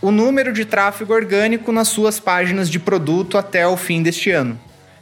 o 0.01 0.11
número 0.11 0.53
de 0.53 0.65
tráfego 0.65 1.13
orgânico 1.13 1.71
nas 1.71 1.89
suas 1.89 2.19
páginas 2.19 2.69
de 2.69 2.79
produto 2.79 3.37
até 3.37 3.67
o 3.67 3.75
fim 3.75 4.01
deste 4.01 4.31
ano. 4.31 4.59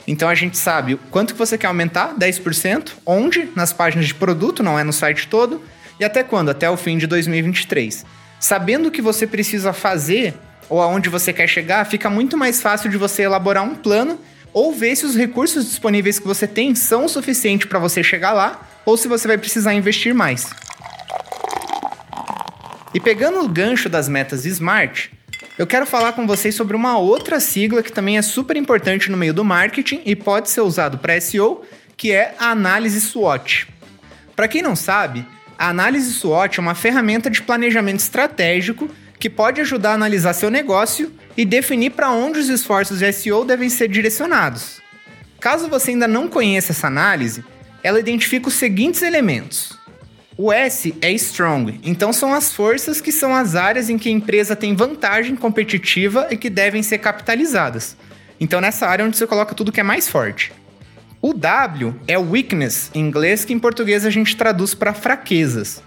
Então 0.07 0.29
a 0.29 0.35
gente 0.35 0.57
sabe 0.57 0.99
quanto 1.11 1.33
que 1.33 1.39
você 1.39 1.57
quer 1.57 1.67
aumentar, 1.67 2.15
10%, 2.15 2.93
onde? 3.05 3.49
Nas 3.55 3.73
páginas 3.73 4.07
de 4.07 4.15
produto, 4.15 4.63
não 4.63 4.79
é 4.79 4.83
no 4.83 4.93
site 4.93 5.27
todo, 5.27 5.61
E 5.99 6.05
até 6.05 6.23
quando? 6.23 6.49
Até 6.49 6.69
o 6.69 6.77
fim 6.77 6.95
de 6.95 7.07
2023. 7.07 8.05
Sabendo 8.39 8.89
o 8.89 8.91
que 8.91 9.01
você 9.01 9.25
precisa 9.25 9.73
fazer 9.73 10.35
ou 10.69 10.79
aonde 10.79 11.09
você 11.09 11.33
quer 11.33 11.47
chegar, 11.47 11.85
fica 11.85 12.07
muito 12.07 12.37
mais 12.37 12.61
fácil 12.61 12.87
de 12.87 12.97
você 12.97 13.23
elaborar 13.23 13.63
um 13.63 13.73
plano 13.73 14.19
ou 14.53 14.71
ver 14.71 14.95
se 14.95 15.07
os 15.07 15.15
recursos 15.15 15.65
disponíveis 15.65 16.19
que 16.19 16.27
você 16.27 16.45
tem 16.45 16.75
são 16.75 17.05
o 17.05 17.09
suficiente 17.09 17.65
para 17.65 17.79
você 17.79 18.03
chegar 18.03 18.31
lá 18.31 18.67
ou 18.85 18.95
se 18.95 19.07
você 19.07 19.27
vai 19.27 19.39
precisar 19.39 19.73
investir 19.73 20.13
mais. 20.13 20.47
E 22.93 22.99
pegando 22.99 23.41
o 23.41 23.49
gancho 23.49 23.89
das 23.89 24.07
metas 24.07 24.45
SMART, 24.45 25.09
eu 25.57 25.67
quero 25.67 25.85
falar 25.85 26.13
com 26.13 26.25
vocês 26.25 26.55
sobre 26.55 26.75
uma 26.75 26.97
outra 26.97 27.39
sigla 27.39 27.83
que 27.83 27.91
também 27.91 28.17
é 28.17 28.21
super 28.21 28.55
importante 28.55 29.11
no 29.11 29.17
meio 29.17 29.33
do 29.33 29.43
marketing 29.43 30.01
e 30.05 30.15
pode 30.15 30.49
ser 30.49 30.61
usado 30.61 30.97
para 30.97 31.19
SEO, 31.19 31.63
que 31.95 32.11
é 32.11 32.35
a 32.39 32.51
análise 32.51 33.01
SWOT. 33.01 33.67
Para 34.35 34.47
quem 34.47 34.61
não 34.61 34.75
sabe, 34.75 35.25
a 35.57 35.69
análise 35.69 36.13
SWOT 36.13 36.59
é 36.59 36.61
uma 36.61 36.75
ferramenta 36.75 37.29
de 37.29 37.41
planejamento 37.41 37.99
estratégico 37.99 38.89
que 39.19 39.29
pode 39.29 39.59
ajudar 39.61 39.91
a 39.91 39.95
analisar 39.95 40.33
seu 40.33 40.49
negócio 40.49 41.11
e 41.35 41.43
definir 41.43 41.91
para 41.91 42.11
onde 42.11 42.39
os 42.39 42.49
esforços 42.49 42.99
de 42.99 43.11
SEO 43.11 43.43
devem 43.43 43.69
ser 43.69 43.87
direcionados. 43.87 44.79
Caso 45.39 45.67
você 45.67 45.91
ainda 45.91 46.07
não 46.07 46.27
conheça 46.27 46.71
essa 46.71 46.87
análise, 46.87 47.43
ela 47.83 47.99
identifica 47.99 48.47
os 48.47 48.53
seguintes 48.53 49.01
elementos. 49.01 49.76
O 50.39 50.53
S 50.53 50.93
é 51.01 51.11
strong, 51.13 51.79
então 51.83 52.13
são 52.13 52.31
as 52.31 52.53
forças 52.53 53.01
que 53.01 53.11
são 53.11 53.33
as 53.33 53.55
áreas 53.55 53.89
em 53.89 53.97
que 53.97 54.07
a 54.07 54.11
empresa 54.11 54.55
tem 54.55 54.75
vantagem 54.75 55.35
competitiva 55.35 56.27
e 56.29 56.37
que 56.37 56.47
devem 56.47 56.83
ser 56.83 56.99
capitalizadas. 56.99 57.97
Então 58.39 58.61
nessa 58.61 58.85
área 58.85 59.01
é 59.01 59.07
onde 59.07 59.17
você 59.17 59.25
coloca 59.25 59.55
tudo 59.55 59.71
que 59.71 59.79
é 59.79 59.83
mais 59.83 60.07
forte. 60.07 60.53
O 61.19 61.33
W 61.33 61.95
é 62.07 62.19
weakness, 62.19 62.91
em 62.93 62.99
inglês, 62.99 63.43
que 63.43 63.51
em 63.51 63.57
português 63.57 64.05
a 64.05 64.11
gente 64.11 64.37
traduz 64.37 64.75
para 64.75 64.93
fraquezas. 64.93 65.81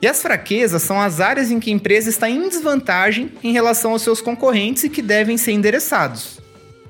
E 0.00 0.08
as 0.08 0.22
fraquezas 0.22 0.80
são 0.80 0.98
as 0.98 1.20
áreas 1.20 1.50
em 1.50 1.60
que 1.60 1.70
a 1.70 1.74
empresa 1.74 2.08
está 2.08 2.30
em 2.30 2.48
desvantagem 2.48 3.30
em 3.44 3.52
relação 3.52 3.92
aos 3.92 4.00
seus 4.00 4.22
concorrentes 4.22 4.84
e 4.84 4.88
que 4.88 5.02
devem 5.02 5.36
ser 5.36 5.52
endereçados. 5.52 6.40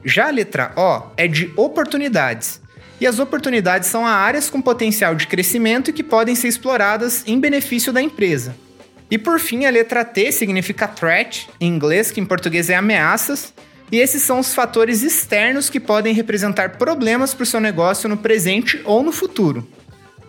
Já 0.04 0.28
a 0.28 0.30
letra 0.30 0.73
O 0.76 1.02
é 1.16 1.26
de 1.26 1.52
oportunidades. 1.56 2.62
E 3.00 3.06
as 3.06 3.18
oportunidades 3.18 3.88
são 3.88 4.06
áreas 4.06 4.49
com 4.49 4.61
potencial 4.61 5.14
de 5.14 5.26
crescimento 5.26 5.90
e 5.90 5.92
que 5.92 6.02
podem 6.02 6.34
ser 6.34 6.49
exploradas 6.49 7.25
em 7.26 7.38
benefício 7.40 7.92
da 7.92 8.00
empresa. 8.00 8.54
E 9.11 9.18
por 9.18 9.38
fim, 9.38 9.66
a 9.66 9.70
letra 9.70 10.04
T 10.04 10.32
significa 10.32 10.88
threat, 10.88 11.49
em 11.61 11.68
inglês, 11.68 12.11
que 12.11 12.20
em 12.20 12.25
português 12.25 12.70
é 12.70 12.76
ameaças, 12.76 13.52
e 13.90 13.99
esses 13.99 14.22
são 14.22 14.38
os 14.38 14.54
fatores 14.54 15.02
externos 15.02 15.68
que 15.68 15.78
podem 15.78 16.14
representar 16.14 16.78
problemas 16.78 17.34
para 17.34 17.42
o 17.42 17.46
seu 17.46 17.61
negócio 17.61 18.08
no 18.08 18.16
presente 18.16 18.80
ou 18.87 19.02
no 19.02 19.12
futuro. 19.12 19.68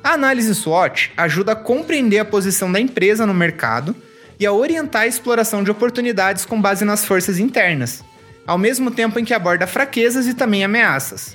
A 0.03 0.11
análise 0.15 0.53
SWOT 0.53 1.13
ajuda 1.15 1.53
a 1.53 1.55
compreender 1.55 2.19
a 2.19 2.25
posição 2.25 2.69
da 2.69 2.77
empresa 2.77 3.25
no 3.25 3.33
mercado 3.33 3.95
e 4.37 4.45
a 4.45 4.51
orientar 4.51 5.03
a 5.03 5.07
exploração 5.07 5.63
de 5.63 5.71
oportunidades 5.71 6.43
com 6.43 6.59
base 6.59 6.83
nas 6.83 7.05
forças 7.05 7.39
internas, 7.39 8.03
ao 8.45 8.57
mesmo 8.57 8.91
tempo 8.91 9.17
em 9.17 9.23
que 9.23 9.33
aborda 9.33 9.65
fraquezas 9.65 10.27
e 10.27 10.33
também 10.33 10.61
ameaças. 10.61 11.33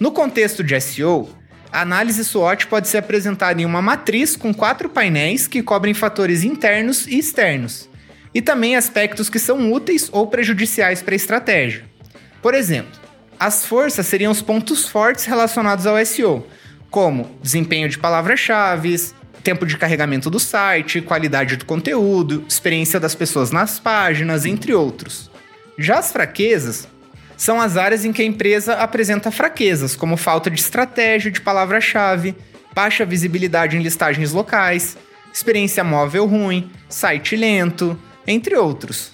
No 0.00 0.10
contexto 0.10 0.64
de 0.64 0.80
SEO, 0.80 1.28
a 1.70 1.82
análise 1.82 2.24
SWOT 2.24 2.68
pode 2.68 2.88
ser 2.88 2.96
apresentada 2.96 3.60
em 3.60 3.66
uma 3.66 3.82
matriz 3.82 4.34
com 4.34 4.54
quatro 4.54 4.88
painéis 4.88 5.46
que 5.46 5.62
cobrem 5.62 5.92
fatores 5.92 6.42
internos 6.42 7.06
e 7.06 7.18
externos 7.18 7.86
e 8.34 8.40
também 8.40 8.76
aspectos 8.76 9.28
que 9.28 9.38
são 9.38 9.70
úteis 9.70 10.08
ou 10.10 10.26
prejudiciais 10.26 11.02
para 11.02 11.14
a 11.14 11.16
estratégia. 11.16 11.84
Por 12.40 12.54
exemplo, 12.54 12.98
as 13.38 13.66
forças 13.66 14.06
seriam 14.06 14.32
os 14.32 14.40
pontos 14.40 14.88
fortes 14.88 15.26
relacionados 15.26 15.86
ao 15.86 16.02
SEO, 16.06 16.46
como 16.90 17.38
desempenho 17.42 17.88
de 17.88 17.98
palavras-chave, 17.98 19.12
tempo 19.44 19.66
de 19.66 19.76
carregamento 19.76 20.30
do 20.30 20.40
site, 20.40 21.02
qualidade 21.02 21.56
do 21.56 21.66
conteúdo, 21.66 22.42
experiência 22.48 22.98
das 22.98 23.14
pessoas 23.14 23.50
nas 23.50 23.78
páginas, 23.78 24.46
entre 24.46 24.72
outros. 24.72 25.30
Já 25.76 25.98
as 25.98 26.10
fraquezas 26.10 26.88
são 27.40 27.58
as 27.58 27.78
áreas 27.78 28.04
em 28.04 28.12
que 28.12 28.20
a 28.20 28.24
empresa 28.26 28.74
apresenta 28.74 29.30
fraquezas, 29.30 29.96
como 29.96 30.18
falta 30.18 30.50
de 30.50 30.60
estratégia 30.60 31.30
de 31.30 31.40
palavra-chave, 31.40 32.36
baixa 32.74 33.02
visibilidade 33.02 33.78
em 33.78 33.82
listagens 33.82 34.32
locais, 34.32 34.94
experiência 35.32 35.82
móvel 35.82 36.26
ruim, 36.26 36.70
site 36.86 37.34
lento, 37.36 37.98
entre 38.26 38.54
outros. 38.56 39.12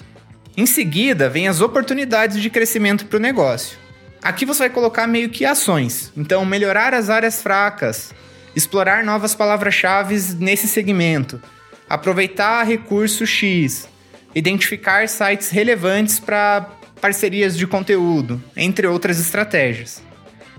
Em 0.57 0.67
seguida, 0.67 1.29
vem 1.29 1.47
as 1.47 1.61
oportunidades 1.61 2.43
de 2.43 2.51
crescimento 2.51 3.07
para 3.07 3.17
o 3.17 3.21
negócio. 3.21 3.79
Aqui 4.21 4.45
você 4.45 4.59
vai 4.59 4.71
colocar 4.71 5.07
meio 5.07 5.29
que 5.29 5.45
ações. 5.45 6.13
Então, 6.17 6.45
melhorar 6.45 6.95
as 6.95 7.09
áreas 7.09 7.41
fracas, 7.41 8.13
explorar 8.57 9.05
novas 9.05 9.37
palavras-chave 9.37 10.17
nesse 10.41 10.67
segmento, 10.67 11.41
aproveitar 11.89 12.65
recurso 12.65 13.25
X, 13.25 13.89
identificar 14.35 15.09
sites 15.09 15.49
relevantes 15.51 16.19
para 16.19 16.73
parcerias 17.07 17.57
de 17.57 17.69
conteúdo, 17.69 18.43
entre 18.57 18.85
outras 18.85 19.21
estratégias. 19.21 20.03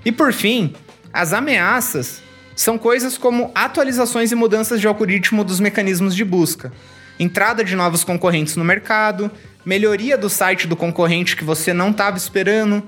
E 0.06 0.13
por 0.13 0.32
fim, 0.32 0.74
as 1.12 1.34
ameaças 1.34 2.22
são 2.56 2.77
coisas 2.77 3.18
como 3.18 3.51
atualizações 3.54 4.32
e 4.32 4.36
mudanças 4.36 4.80
de 4.80 4.88
algoritmo 4.88 5.44
dos 5.44 5.60
mecanismos 5.60 6.16
de 6.16 6.24
busca, 6.24 6.72
entrada 7.20 7.66
de 7.66 7.75
novos 7.75 8.06
concorrentes 8.06 8.56
no 8.56 8.63
mercado, 8.63 9.30
melhoria 9.66 10.18
do 10.18 10.30
site 10.30 10.68
do 10.68 10.77
concorrente 10.77 11.36
que 11.36 11.44
você 11.44 11.74
não 11.74 11.89
estava 11.89 12.16
esperando, 12.16 12.82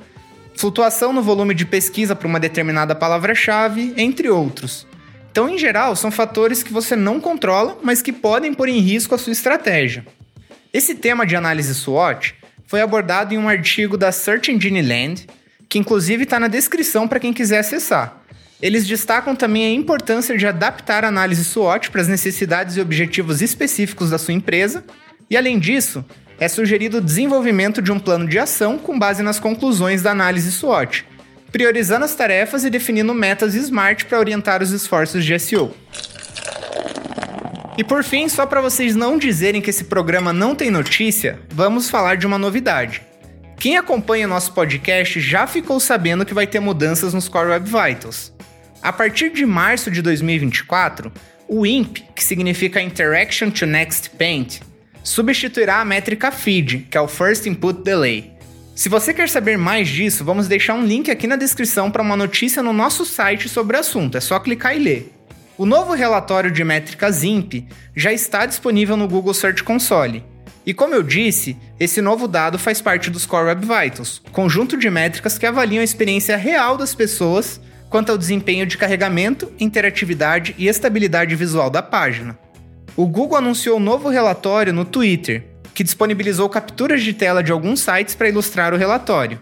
flutuação 0.56 1.12
no 1.12 1.22
volume 1.22 1.54
de 1.54 1.66
pesquisa 1.66 2.16
para 2.16 2.30
uma 2.30 2.40
determinada 2.40 2.96
palavra-chave, 2.96 3.94
entre 3.98 4.30
outros. 4.30 4.88
Então, 5.30 5.50
em 5.50 5.58
geral, 5.58 5.98
são 5.98 6.10
fatores 6.10 6.64
que 6.64 6.72
você 6.72 6.96
não 6.96 7.20
controla, 7.20 7.78
mas 7.84 8.02
que 8.02 8.14
podem 8.14 8.54
pôr 8.54 8.70
em 8.70 8.80
risco 8.80 9.14
a 9.14 9.18
sua 9.18 9.34
estratégia. 9.34 10.08
Esse 10.72 10.96
tema 10.96 11.26
de 11.26 11.36
análise 11.36 11.76
SWOT 11.76 12.39
foi 12.70 12.82
abordado 12.82 13.34
em 13.34 13.38
um 13.40 13.50
artigo 13.50 13.98
da 13.98 14.12
Search 14.12 14.52
Engine 14.52 14.84
Land, 14.84 15.26
que 15.68 15.80
inclusive 15.80 16.22
está 16.22 16.40
na 16.40 16.48
descrição 16.48 17.08
para 17.08 17.20
quem 17.20 17.34
quiser 17.34 17.58
acessar. 17.58 18.22
Eles 18.62 18.86
destacam 18.86 19.36
também 19.36 19.66
a 19.66 19.72
importância 19.72 20.38
de 20.38 20.46
adaptar 20.46 21.04
a 21.04 21.08
análise 21.08 21.44
SWOT 21.44 21.90
para 21.90 22.02
as 22.02 22.08
necessidades 22.08 22.78
e 22.78 22.82
objetivos 22.82 23.42
específicos 23.42 24.12
da 24.12 24.20
sua 24.20 24.36
empresa, 24.36 24.84
e 25.28 25.36
além 25.36 25.58
disso, 25.58 26.06
é 26.40 26.48
sugerido 26.48 27.00
o 27.00 27.02
desenvolvimento 27.02 27.82
de 27.82 27.92
um 27.92 27.98
plano 27.98 28.28
de 28.28 28.38
ação 28.38 28.78
com 28.78 29.00
base 29.00 29.24
nas 29.24 29.40
conclusões 29.40 30.04
da 30.04 30.12
análise 30.12 30.52
SWOT, 30.52 31.08
priorizando 31.52 32.06
as 32.06 32.14
tarefas 32.14 32.64
e 32.64 32.70
definindo 32.70 33.16
metas 33.16 33.56
SMART 33.56 34.06
para 34.06 34.20
orientar 34.20 34.62
os 34.62 34.70
esforços 34.70 35.26
de 35.26 35.40
SEO. 35.40 35.76
E 37.80 37.84
por 37.86 38.04
fim, 38.04 38.28
só 38.28 38.46
para 38.46 38.60
vocês 38.60 38.94
não 38.94 39.18
dizerem 39.18 39.62
que 39.62 39.70
esse 39.70 39.86
programa 39.86 40.34
não 40.34 40.54
tem 40.54 40.70
notícia, 40.70 41.40
vamos 41.50 41.90
falar 41.90 42.18
de 42.18 42.28
uma 42.28 42.38
novidade. 42.38 43.02
Quem 43.56 43.78
acompanha 43.78 44.28
nosso 44.28 44.52
podcast 44.52 45.18
já 45.22 45.48
ficou 45.48 45.80
sabendo 45.80 46.26
que 46.26 46.34
vai 46.34 46.46
ter 46.46 46.60
mudanças 46.60 47.14
nos 47.14 47.30
Core 47.30 47.52
Web 47.52 47.70
Vitals. 47.70 48.34
A 48.82 48.92
partir 48.92 49.32
de 49.32 49.46
março 49.46 49.90
de 49.90 50.02
2024, 50.02 51.10
o 51.48 51.66
INP, 51.66 52.04
que 52.14 52.22
significa 52.22 52.82
Interaction 52.82 53.50
to 53.50 53.66
Next 53.66 54.10
Paint, 54.10 54.60
substituirá 55.02 55.80
a 55.80 55.86
métrica 55.86 56.34
FID, 56.34 56.88
que 56.92 56.98
é 56.98 57.02
o 57.02 57.08
First 57.08 57.46
Input 57.46 57.82
Delay. 57.82 58.34
Se 58.76 58.90
você 58.90 59.14
quer 59.14 59.30
saber 59.30 59.58
mais 59.58 59.88
disso, 59.88 60.26
vamos 60.26 60.50
deixar 60.50 60.74
um 60.74 60.86
link 60.86 61.10
aqui 61.10 61.28
na 61.28 61.38
descrição 61.38 61.90
para 61.90 62.04
uma 62.04 62.18
notícia 62.18 62.62
no 62.62 62.74
nosso 62.74 63.06
site 63.06 63.48
sobre 63.48 63.78
o 63.78 63.80
assunto, 63.80 64.18
é 64.18 64.20
só 64.20 64.38
clicar 64.38 64.76
e 64.76 64.80
ler. 64.80 65.19
O 65.60 65.66
novo 65.66 65.94
relatório 65.94 66.50
de 66.50 66.64
métricas 66.64 67.22
INP 67.22 67.68
já 67.94 68.14
está 68.14 68.46
disponível 68.46 68.96
no 68.96 69.10
Google 69.10 69.34
Search 69.34 69.62
Console. 69.62 70.24
E 70.66 70.74
como 70.74 70.96
eu 70.96 71.04
disse, 71.04 71.58
esse 71.78 72.02
novo 72.02 72.30
dado 72.30 72.58
faz 72.58 72.80
parte 72.82 73.10
dos 73.10 73.26
Core 73.26 73.48
Web 73.48 73.68
Vitals, 73.68 74.22
conjunto 74.32 74.78
de 74.78 74.90
métricas 74.90 75.38
que 75.38 75.46
avaliam 75.46 75.82
a 75.82 75.84
experiência 75.84 76.38
real 76.38 76.78
das 76.78 76.96
pessoas 76.96 77.60
quanto 77.90 78.10
ao 78.10 78.18
desempenho 78.18 78.66
de 78.66 78.78
carregamento, 78.78 79.52
interatividade 79.60 80.56
e 80.58 80.70
estabilidade 80.70 81.36
visual 81.36 81.70
da 81.70 81.82
página. 81.82 82.40
O 82.96 83.06
Google 83.06 83.40
anunciou 83.40 83.80
um 83.80 83.84
novo 83.84 84.08
relatório 84.08 84.72
no 84.72 84.86
Twitter, 84.86 85.44
que 85.74 85.84
disponibilizou 85.84 86.48
capturas 86.48 87.04
de 87.04 87.12
tela 87.12 87.44
de 87.44 87.52
alguns 87.52 87.82
sites 87.82 88.16
para 88.16 88.30
ilustrar 88.30 88.74
o 88.74 88.78
relatório. 88.78 89.42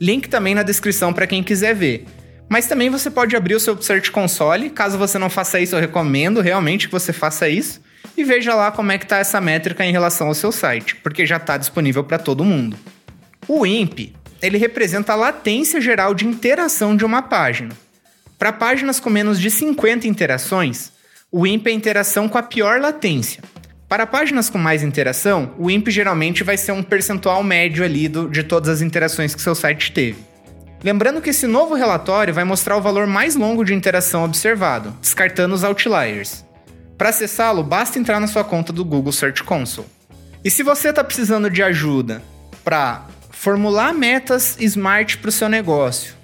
Link 0.00 0.28
também 0.28 0.54
na 0.54 0.62
descrição 0.62 1.12
para 1.12 1.26
quem 1.26 1.42
quiser 1.42 1.74
ver. 1.74 2.06
Mas 2.48 2.66
também 2.66 2.88
você 2.88 3.10
pode 3.10 3.36
abrir 3.36 3.54
o 3.54 3.60
seu 3.60 3.80
Search 3.80 4.10
Console, 4.10 4.70
caso 4.70 4.96
você 4.96 5.18
não 5.18 5.28
faça 5.28 5.60
isso, 5.60 5.76
eu 5.76 5.80
recomendo 5.80 6.40
realmente 6.40 6.86
que 6.86 6.92
você 6.92 7.12
faça 7.12 7.48
isso 7.48 7.80
e 8.16 8.24
veja 8.24 8.54
lá 8.54 8.70
como 8.70 8.90
é 8.90 8.98
que 8.98 9.04
está 9.04 9.18
essa 9.18 9.40
métrica 9.40 9.84
em 9.84 9.92
relação 9.92 10.28
ao 10.28 10.34
seu 10.34 10.50
site, 10.50 10.96
porque 10.96 11.26
já 11.26 11.36
está 11.36 11.56
disponível 11.56 12.02
para 12.02 12.18
todo 12.18 12.44
mundo. 12.44 12.76
O 13.46 13.66
INP 13.66 14.14
ele 14.40 14.56
representa 14.56 15.12
a 15.12 15.16
latência 15.16 15.80
geral 15.80 16.14
de 16.14 16.26
interação 16.26 16.96
de 16.96 17.04
uma 17.04 17.22
página. 17.22 17.70
Para 18.38 18.52
páginas 18.52 19.00
com 19.00 19.10
menos 19.10 19.40
de 19.40 19.50
50 19.50 20.06
interações, 20.06 20.92
o 21.30 21.46
IMP 21.46 21.66
é 21.66 21.70
a 21.70 21.74
interação 21.74 22.28
com 22.28 22.38
a 22.38 22.42
pior 22.42 22.80
latência. 22.80 23.42
Para 23.88 24.06
páginas 24.06 24.48
com 24.48 24.58
mais 24.58 24.82
interação, 24.82 25.54
o 25.58 25.70
IMP 25.70 25.90
geralmente 25.90 26.44
vai 26.44 26.56
ser 26.56 26.72
um 26.72 26.82
percentual 26.82 27.42
médio 27.42 27.84
ali 27.84 28.06
do, 28.06 28.28
de 28.28 28.42
todas 28.44 28.68
as 28.68 28.80
interações 28.80 29.34
que 29.34 29.42
seu 29.42 29.54
site 29.54 29.92
teve. 29.92 30.18
Lembrando 30.82 31.20
que 31.20 31.30
esse 31.30 31.46
novo 31.46 31.74
relatório 31.74 32.32
vai 32.32 32.44
mostrar 32.44 32.76
o 32.76 32.80
valor 32.80 33.06
mais 33.06 33.34
longo 33.34 33.64
de 33.64 33.74
interação 33.74 34.24
observado, 34.24 34.96
descartando 35.00 35.54
os 35.54 35.64
outliers. 35.64 36.44
Para 36.96 37.08
acessá-lo, 37.08 37.64
basta 37.64 37.98
entrar 37.98 38.20
na 38.20 38.28
sua 38.28 38.44
conta 38.44 38.72
do 38.72 38.84
Google 38.84 39.12
Search 39.12 39.42
Console. 39.42 39.88
E 40.44 40.50
se 40.50 40.62
você 40.62 40.90
está 40.90 41.02
precisando 41.02 41.50
de 41.50 41.62
ajuda 41.62 42.22
para 42.62 43.06
formular 43.30 43.92
metas 43.92 44.56
smart 44.60 45.18
para 45.18 45.28
o 45.28 45.32
seu 45.32 45.48
negócio, 45.48 46.14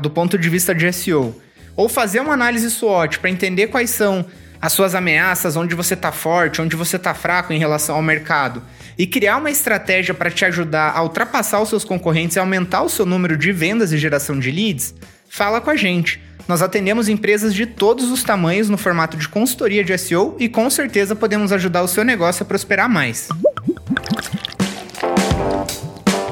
do 0.00 0.10
ponto 0.10 0.38
de 0.38 0.48
vista 0.48 0.74
de 0.74 0.92
SEO, 0.92 1.40
ou 1.74 1.88
fazer 1.88 2.20
uma 2.20 2.32
análise 2.32 2.70
SWOT 2.70 3.18
para 3.18 3.30
entender 3.30 3.66
quais 3.66 3.90
são 3.90 4.24
as 4.60 4.72
suas 4.72 4.94
ameaças, 4.94 5.56
onde 5.56 5.74
você 5.74 5.94
está 5.94 6.12
forte, 6.12 6.62
onde 6.62 6.76
você 6.76 6.96
está 6.96 7.14
fraco 7.14 7.52
em 7.52 7.58
relação 7.58 7.96
ao 7.96 8.02
mercado, 8.02 8.62
e 8.98 9.06
criar 9.06 9.36
uma 9.36 9.50
estratégia 9.50 10.14
para 10.14 10.30
te 10.30 10.44
ajudar 10.44 10.92
a 10.96 11.02
ultrapassar 11.02 11.60
os 11.60 11.68
seus 11.68 11.84
concorrentes 11.84 12.36
e 12.36 12.38
aumentar 12.38 12.82
o 12.82 12.88
seu 12.88 13.04
número 13.04 13.36
de 13.36 13.52
vendas 13.52 13.92
e 13.92 13.98
geração 13.98 14.38
de 14.38 14.50
leads, 14.50 14.94
fala 15.28 15.60
com 15.60 15.70
a 15.70 15.76
gente. 15.76 16.20
Nós 16.48 16.62
atendemos 16.62 17.08
empresas 17.08 17.52
de 17.52 17.66
todos 17.66 18.10
os 18.10 18.22
tamanhos 18.22 18.68
no 18.68 18.78
formato 18.78 19.16
de 19.16 19.28
consultoria 19.28 19.82
de 19.82 19.96
SEO 19.98 20.36
e 20.38 20.48
com 20.48 20.70
certeza 20.70 21.16
podemos 21.16 21.52
ajudar 21.52 21.82
o 21.82 21.88
seu 21.88 22.04
negócio 22.04 22.42
a 22.42 22.46
prosperar 22.46 22.88
mais. 22.88 23.28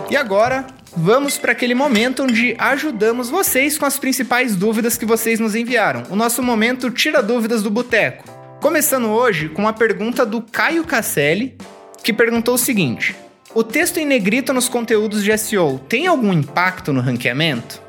E 0.09 0.17
agora, 0.17 0.67
vamos 0.97 1.37
para 1.37 1.53
aquele 1.53 1.75
momento 1.75 2.23
onde 2.23 2.55
ajudamos 2.59 3.29
vocês 3.29 3.77
com 3.77 3.85
as 3.85 3.99
principais 3.99 4.55
dúvidas 4.57 4.97
que 4.97 5.05
vocês 5.05 5.41
nos 5.41 5.55
enviaram. 5.55 6.05
O 6.11 6.17
nosso 6.17 6.43
momento 6.43 6.91
Tira 6.91 7.23
Dúvidas 7.23 7.63
do 7.63 7.71
Boteco. 7.71 8.25
Começando 8.61 9.09
hoje 9.09 9.49
com 9.49 9.63
uma 9.63 9.73
pergunta 9.73 10.25
do 10.25 10.41
Caio 10.41 10.85
Casselli, 10.85 11.57
que 12.03 12.13
perguntou 12.13 12.55
o 12.55 12.59
seguinte: 12.59 13.15
O 13.55 13.63
texto 13.63 13.99
em 13.99 14.07
negrito 14.07 14.53
nos 14.53 14.69
conteúdos 14.69 15.23
de 15.23 15.37
SEO 15.37 15.79
tem 15.89 16.07
algum 16.07 16.33
impacto 16.33 16.93
no 16.93 17.01
ranqueamento? 17.01 17.83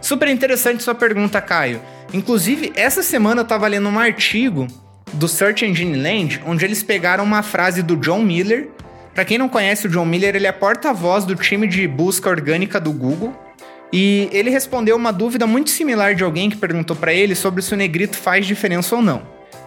Super 0.00 0.28
interessante 0.28 0.82
sua 0.82 0.94
pergunta, 0.94 1.40
Caio. 1.40 1.80
Inclusive, 2.12 2.72
essa 2.74 3.02
semana 3.02 3.40
eu 3.40 3.44
estava 3.44 3.66
lendo 3.66 3.88
um 3.88 3.98
artigo 3.98 4.66
do 5.12 5.28
Search 5.28 5.64
Engine 5.64 5.96
Land, 5.96 6.42
onde 6.46 6.64
eles 6.64 6.82
pegaram 6.82 7.24
uma 7.24 7.42
frase 7.42 7.82
do 7.82 7.96
John 7.96 8.22
Miller. 8.22 8.68
Para 9.16 9.24
quem 9.24 9.38
não 9.38 9.48
conhece 9.48 9.86
o 9.86 9.88
John 9.88 10.04
Miller, 10.04 10.36
ele 10.36 10.46
é 10.46 10.52
porta-voz 10.52 11.24
do 11.24 11.34
time 11.34 11.66
de 11.66 11.88
busca 11.88 12.28
orgânica 12.28 12.78
do 12.78 12.92
Google. 12.92 13.34
E 13.90 14.28
ele 14.30 14.50
respondeu 14.50 14.94
uma 14.94 15.10
dúvida 15.10 15.46
muito 15.46 15.70
similar 15.70 16.14
de 16.14 16.22
alguém 16.22 16.50
que 16.50 16.56
perguntou 16.58 16.94
para 16.94 17.14
ele 17.14 17.34
sobre 17.34 17.62
se 17.62 17.72
o 17.72 17.78
negrito 17.78 18.14
faz 18.14 18.44
diferença 18.44 18.94
ou 18.94 19.00
não. 19.00 19.22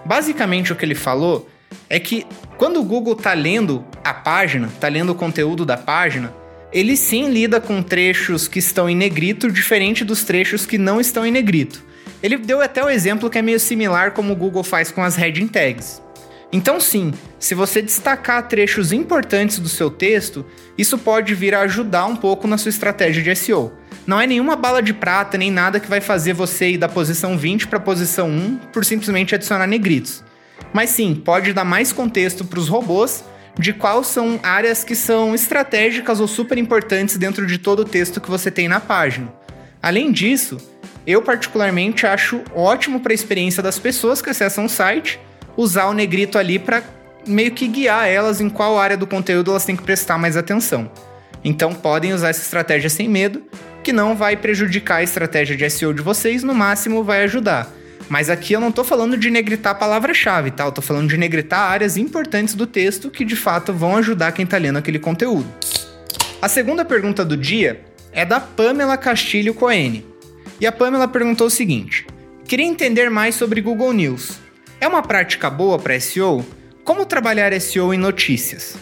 Basicamente, 0.06 0.72
o 0.72 0.76
que 0.76 0.86
ele 0.86 0.94
falou 0.94 1.50
é 1.90 2.00
que 2.00 2.28
quando 2.60 2.80
o 2.80 2.84
Google 2.84 3.14
está 3.14 3.34
lendo 3.34 3.84
a 4.04 4.14
página, 4.14 4.68
está 4.68 4.88
lendo 4.88 5.14
o 5.14 5.16
conteúdo 5.16 5.66
da 5.66 5.78
página, 5.78 6.32
ele 6.72 6.96
sim 6.96 7.32
lida 7.32 7.60
com 7.60 7.82
trechos 7.82 8.48
que 8.48 8.60
estão 8.60 8.88
em 8.88 8.96
negrito, 8.96 9.52
diferente 9.52 10.06
dos 10.06 10.24
trechos 10.24 10.64
que 10.64 10.78
não 10.78 11.02
estão 11.02 11.26
em 11.26 11.32
negrito. 11.32 11.84
Ele 12.22 12.38
deu 12.38 12.62
até 12.62 12.86
o 12.86 12.90
exemplo 12.90 13.32
que 13.32 13.40
é 13.40 13.42
meio 13.42 13.60
similar 13.60 14.12
como 14.12 14.32
o 14.32 14.36
Google 14.36 14.64
faz 14.64 14.92
com 14.92 15.04
as 15.04 15.16
heading 15.16 15.48
tags. 15.48 16.00
Então, 16.52 16.80
sim, 16.80 17.14
se 17.38 17.54
você 17.54 17.82
destacar 17.82 18.48
trechos 18.48 18.92
importantes 18.92 19.60
do 19.60 19.70
seu 19.70 19.92
texto, 19.92 20.44
isso 20.78 20.98
pode 20.98 21.36
vir 21.36 21.54
a 21.54 21.62
ajudar 21.62 22.06
um 22.06 22.16
pouco 22.16 22.48
na 22.48 22.58
sua 22.58 22.70
estratégia 22.70 23.22
de 23.22 23.36
SEO. 23.36 23.72
Não 24.08 24.20
é 24.20 24.26
nenhuma 24.26 24.56
bala 24.56 24.82
de 24.82 24.92
prata 24.92 25.38
nem 25.38 25.52
nada 25.52 25.80
que 25.80 25.88
vai 25.88 26.02
fazer 26.02 26.34
você 26.34 26.72
ir 26.72 26.78
da 26.80 26.90
posição 26.90 27.38
20 27.38 27.68
para 27.68 27.78
a 27.78 27.82
posição 27.82 28.28
1 28.28 28.58
por 28.74 28.84
simplesmente 28.84 29.36
adicionar 29.36 29.68
negritos. 29.68 30.24
Mas 30.74 30.90
sim, 30.90 31.14
pode 31.14 31.54
dar 31.54 31.64
mais 31.64 31.94
contexto 31.94 32.44
para 32.44 32.60
os 32.60 32.68
robôs 32.68 33.24
de 33.58 33.72
quais 33.72 34.08
são 34.08 34.40
áreas 34.42 34.84
que 34.84 34.96
são 34.96 35.36
estratégicas 35.36 36.20
ou 36.20 36.28
super 36.28 36.58
importantes 36.58 37.18
dentro 37.18 37.46
de 37.46 37.60
todo 37.60 37.82
o 37.82 37.86
texto 37.86 38.20
que 38.20 38.30
você 38.30 38.50
tem 38.50 38.68
na 38.68 38.80
página. 38.80 39.32
Além 39.82 40.12
disso, 40.12 40.58
eu 41.06 41.22
particularmente 41.22 42.08
acho 42.08 42.42
ótimo 42.56 43.00
para 43.02 43.12
a 43.12 43.16
experiência 43.16 43.62
das 43.62 43.78
pessoas 43.78 44.22
que 44.22 44.30
acessam 44.32 44.66
o 44.66 44.70
site 44.70 45.20
usar 45.62 45.88
o 45.88 45.94
negrito 45.94 46.38
ali 46.38 46.58
para 46.58 46.82
meio 47.28 47.52
que 47.52 47.68
guiar 47.68 48.08
elas 48.08 48.40
em 48.40 48.50
qual 48.50 48.80
área 48.80 48.96
do 48.96 49.06
conteúdo 49.06 49.52
elas 49.52 49.66
têm 49.66 49.76
que 49.76 49.84
prestar 49.84 50.18
mais 50.18 50.38
atenção. 50.38 50.90
Então 51.44 51.74
podem 51.74 52.14
usar 52.14 52.30
essa 52.30 52.42
estratégia 52.42 52.90
sem 52.90 53.10
medo, 53.10 53.44
que 53.84 53.92
não 53.92 54.16
vai 54.16 54.38
prejudicar 54.38 54.98
a 54.98 55.04
estratégia 55.04 55.58
de 55.58 55.70
SEO 55.70 55.94
de 55.94 56.02
vocês, 56.02 56.44
no 56.44 56.54
máximo 56.56 57.04
vai 57.04 57.24
ajudar. 57.24 57.70
Mas 58.08 58.30
aqui 58.30 58.54
eu 58.54 58.62
não 58.62 58.70
estou 58.70 58.86
falando 58.86 59.18
de 59.18 59.30
negritar 59.30 59.72
a 59.72 59.76
palavra-chave, 59.76 60.50
tá? 60.50 60.64
Eu 60.64 60.72
tô 60.72 60.82
falando 60.82 61.10
de 61.10 61.18
negritar 61.18 61.70
áreas 61.70 61.98
importantes 61.98 62.56
do 62.56 62.66
texto 62.66 63.12
que 63.12 63.26
de 63.26 63.36
fato 63.36 63.74
vão 63.74 63.98
ajudar 63.98 64.32
quem 64.32 64.46
está 64.46 64.58
lendo 64.58 64.78
aquele 64.78 64.98
conteúdo. 64.98 65.48
A 66.42 66.48
segunda 66.48 66.86
pergunta 66.86 67.26
do 67.26 67.36
dia 67.36 67.82
é 68.14 68.24
da 68.24 68.40
Pamela 68.40 68.98
Castilho 68.98 69.54
Coene. 69.54 70.06
E 70.60 70.66
a 70.66 70.72
Pamela 70.72 71.08
perguntou 71.08 71.48
o 71.48 71.52
seguinte: 71.52 72.08
Queria 72.46 72.66
entender 72.66 73.10
mais 73.10 73.36
sobre 73.36 73.62
Google 73.62 73.92
News. 73.92 74.39
É 74.82 74.88
uma 74.88 75.02
prática 75.02 75.50
boa 75.50 75.78
para 75.78 76.00
SEO? 76.00 76.46
Como 76.86 77.06
trabalhar 77.06 77.52
SEO 77.60 77.94
em 77.94 77.98
notícias? 77.98 78.78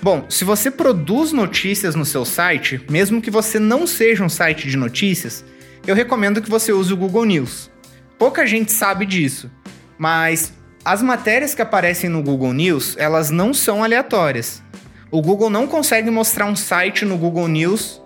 Bom, 0.00 0.24
se 0.30 0.44
você 0.44 0.70
produz 0.70 1.30
notícias 1.30 1.94
no 1.94 2.06
seu 2.06 2.24
site, 2.24 2.80
mesmo 2.88 3.20
que 3.20 3.30
você 3.30 3.58
não 3.58 3.86
seja 3.86 4.24
um 4.24 4.30
site 4.30 4.66
de 4.66 4.78
notícias, 4.78 5.44
eu 5.86 5.94
recomendo 5.94 6.40
que 6.40 6.48
você 6.48 6.72
use 6.72 6.90
o 6.92 6.96
Google 6.96 7.26
News. 7.26 7.70
Pouca 8.18 8.46
gente 8.46 8.72
sabe 8.72 9.04
disso, 9.04 9.50
mas 9.98 10.54
as 10.82 11.02
matérias 11.02 11.54
que 11.54 11.60
aparecem 11.60 12.08
no 12.08 12.22
Google 12.22 12.54
News, 12.54 12.96
elas 12.96 13.30
não 13.30 13.52
são 13.52 13.84
aleatórias. 13.84 14.62
O 15.10 15.20
Google 15.20 15.50
não 15.50 15.66
consegue 15.66 16.10
mostrar 16.10 16.46
um 16.46 16.56
site 16.56 17.04
no 17.04 17.18
Google 17.18 17.46
News 17.46 18.00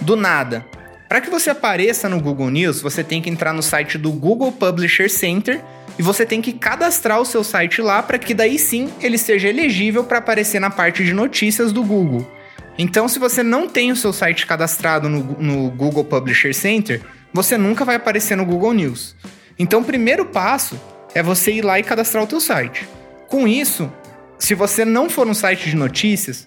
do 0.00 0.16
nada. 0.16 0.64
Para 1.10 1.20
que 1.20 1.28
você 1.28 1.50
apareça 1.50 2.08
no 2.08 2.20
Google 2.20 2.48
News, 2.50 2.80
você 2.80 3.02
tem 3.02 3.20
que 3.20 3.28
entrar 3.28 3.52
no 3.52 3.64
site 3.64 3.98
do 3.98 4.12
Google 4.12 4.52
Publisher 4.52 5.10
Center 5.10 5.60
e 5.98 6.02
você 6.04 6.24
tem 6.24 6.40
que 6.40 6.52
cadastrar 6.52 7.20
o 7.20 7.24
seu 7.24 7.42
site 7.42 7.82
lá 7.82 8.00
para 8.00 8.16
que 8.16 8.32
daí 8.32 8.56
sim 8.56 8.88
ele 9.00 9.18
seja 9.18 9.48
elegível 9.48 10.04
para 10.04 10.18
aparecer 10.18 10.60
na 10.60 10.70
parte 10.70 11.04
de 11.04 11.12
notícias 11.12 11.72
do 11.72 11.82
Google. 11.82 12.30
Então, 12.78 13.08
se 13.08 13.18
você 13.18 13.42
não 13.42 13.68
tem 13.68 13.90
o 13.90 13.96
seu 13.96 14.12
site 14.12 14.46
cadastrado 14.46 15.08
no, 15.08 15.18
no 15.40 15.70
Google 15.72 16.04
Publisher 16.04 16.54
Center, 16.54 17.02
você 17.34 17.58
nunca 17.58 17.84
vai 17.84 17.96
aparecer 17.96 18.36
no 18.36 18.46
Google 18.46 18.72
News. 18.72 19.16
Então, 19.58 19.80
o 19.80 19.84
primeiro 19.84 20.26
passo 20.26 20.80
é 21.12 21.24
você 21.24 21.50
ir 21.50 21.62
lá 21.62 21.76
e 21.80 21.82
cadastrar 21.82 22.22
o 22.22 22.26
teu 22.28 22.40
site. 22.40 22.88
Com 23.26 23.48
isso, 23.48 23.92
se 24.38 24.54
você 24.54 24.84
não 24.84 25.10
for 25.10 25.26
um 25.26 25.34
site 25.34 25.70
de 25.70 25.74
notícias, 25.74 26.46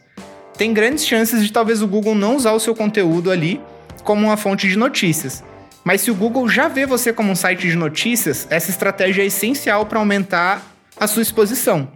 tem 0.57 0.73
grandes 0.73 1.05
chances 1.05 1.43
de 1.43 1.51
talvez 1.51 1.81
o 1.81 1.87
Google 1.87 2.15
não 2.15 2.37
usar 2.37 2.53
o 2.53 2.61
seu 2.61 2.73
conteúdo 2.73 3.29
ali 3.29 3.59
como 4.03 4.27
uma 4.27 4.37
fonte 4.37 4.67
de 4.67 4.77
notícias. 4.77 5.43
Mas 5.83 6.01
se 6.01 6.11
o 6.11 6.15
Google 6.15 6.47
já 6.47 6.67
vê 6.67 6.85
você 6.85 7.11
como 7.11 7.31
um 7.31 7.35
site 7.35 7.67
de 7.67 7.75
notícias, 7.75 8.47
essa 8.49 8.69
estratégia 8.69 9.23
é 9.23 9.25
essencial 9.25 9.85
para 9.85 9.99
aumentar 9.99 10.61
a 10.97 11.07
sua 11.07 11.21
exposição. 11.21 11.87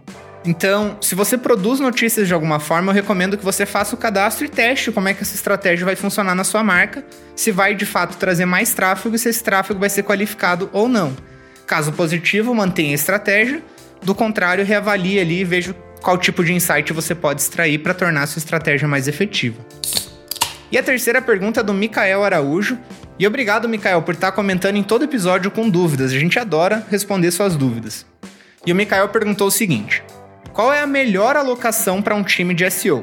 Então, 0.44 0.96
se 1.00 1.14
você 1.14 1.36
produz 1.36 1.80
notícias 1.80 2.28
de 2.28 2.34
alguma 2.34 2.60
forma, 2.60 2.90
eu 2.90 2.94
recomendo 2.94 3.36
que 3.36 3.44
você 3.44 3.66
faça 3.66 3.94
o 3.94 3.98
cadastro 3.98 4.44
e 4.44 4.48
teste 4.48 4.92
como 4.92 5.08
é 5.08 5.14
que 5.14 5.22
essa 5.22 5.34
estratégia 5.34 5.84
vai 5.84 5.96
funcionar 5.96 6.34
na 6.34 6.44
sua 6.44 6.62
marca, 6.62 7.04
se 7.34 7.50
vai 7.50 7.74
de 7.74 7.84
fato 7.84 8.16
trazer 8.16 8.44
mais 8.44 8.72
tráfego 8.72 9.16
e 9.16 9.18
se 9.18 9.28
esse 9.28 9.42
tráfego 9.42 9.80
vai 9.80 9.90
ser 9.90 10.04
qualificado 10.04 10.70
ou 10.72 10.88
não. 10.88 11.14
Caso 11.66 11.92
positivo, 11.92 12.54
mantenha 12.54 12.92
a 12.92 12.94
estratégia, 12.94 13.62
do 14.02 14.14
contrário, 14.14 14.64
reavalie 14.64 15.18
ali 15.18 15.40
e 15.40 15.44
veja 15.44 15.74
qual 16.00 16.16
tipo 16.16 16.44
de 16.44 16.52
insight 16.52 16.92
você 16.92 17.14
pode 17.14 17.42
extrair 17.42 17.78
para 17.78 17.92
tornar 17.92 18.22
a 18.22 18.26
sua 18.26 18.38
estratégia 18.38 18.86
mais 18.86 19.08
efetiva. 19.08 19.58
E 20.70 20.76
a 20.76 20.82
terceira 20.82 21.22
pergunta 21.22 21.60
é 21.60 21.62
do 21.62 21.72
Mikael 21.72 22.22
Araújo. 22.22 22.78
E 23.18 23.26
obrigado, 23.26 23.68
Mikael, 23.68 24.02
por 24.02 24.14
estar 24.14 24.32
comentando 24.32 24.76
em 24.76 24.82
todo 24.82 25.04
episódio 25.04 25.50
com 25.50 25.68
dúvidas. 25.68 26.12
A 26.12 26.18
gente 26.18 26.38
adora 26.38 26.86
responder 26.90 27.30
suas 27.30 27.56
dúvidas. 27.56 28.04
E 28.66 28.72
o 28.72 28.76
Mikael 28.76 29.08
perguntou 29.08 29.48
o 29.48 29.50
seguinte: 29.50 30.02
qual 30.52 30.72
é 30.72 30.80
a 30.80 30.86
melhor 30.86 31.36
alocação 31.36 32.02
para 32.02 32.14
um 32.14 32.22
time 32.22 32.52
de 32.52 32.70
SEO? 32.70 33.02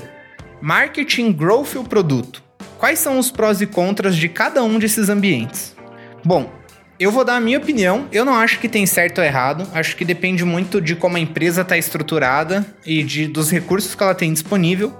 Marketing, 0.61 1.31
growth 1.31 1.75
ou 1.75 1.83
produto? 1.83 2.43
Quais 2.77 2.99
são 2.99 3.17
os 3.17 3.31
prós 3.31 3.61
e 3.61 3.65
contras 3.65 4.15
de 4.15 4.29
cada 4.29 4.63
um 4.63 4.77
desses 4.77 5.09
ambientes? 5.09 5.75
Bom, 6.23 6.51
eu 6.99 7.11
vou 7.11 7.25
dar 7.25 7.35
a 7.37 7.39
minha 7.39 7.57
opinião. 7.57 8.07
Eu 8.11 8.23
não 8.23 8.35
acho 8.35 8.59
que 8.59 8.69
tem 8.69 8.85
certo 8.85 9.19
ou 9.19 9.23
errado. 9.23 9.67
Acho 9.73 9.95
que 9.95 10.05
depende 10.05 10.45
muito 10.45 10.79
de 10.79 10.95
como 10.95 11.17
a 11.17 11.19
empresa 11.19 11.61
está 11.61 11.77
estruturada 11.77 12.65
e 12.85 13.03
de, 13.03 13.27
dos 13.27 13.49
recursos 13.51 13.95
que 13.95 14.03
ela 14.03 14.15
tem 14.15 14.31
disponível. 14.31 14.93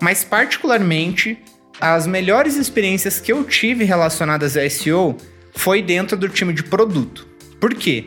Mas, 0.00 0.24
particularmente, 0.24 1.38
as 1.80 2.06
melhores 2.06 2.56
experiências 2.56 3.20
que 3.20 3.32
eu 3.32 3.44
tive 3.44 3.84
relacionadas 3.84 4.56
a 4.56 4.68
SEO 4.68 5.16
foi 5.54 5.82
dentro 5.82 6.16
do 6.16 6.28
time 6.28 6.52
de 6.52 6.62
produto. 6.62 7.26
Por 7.60 7.74
quê? 7.74 8.06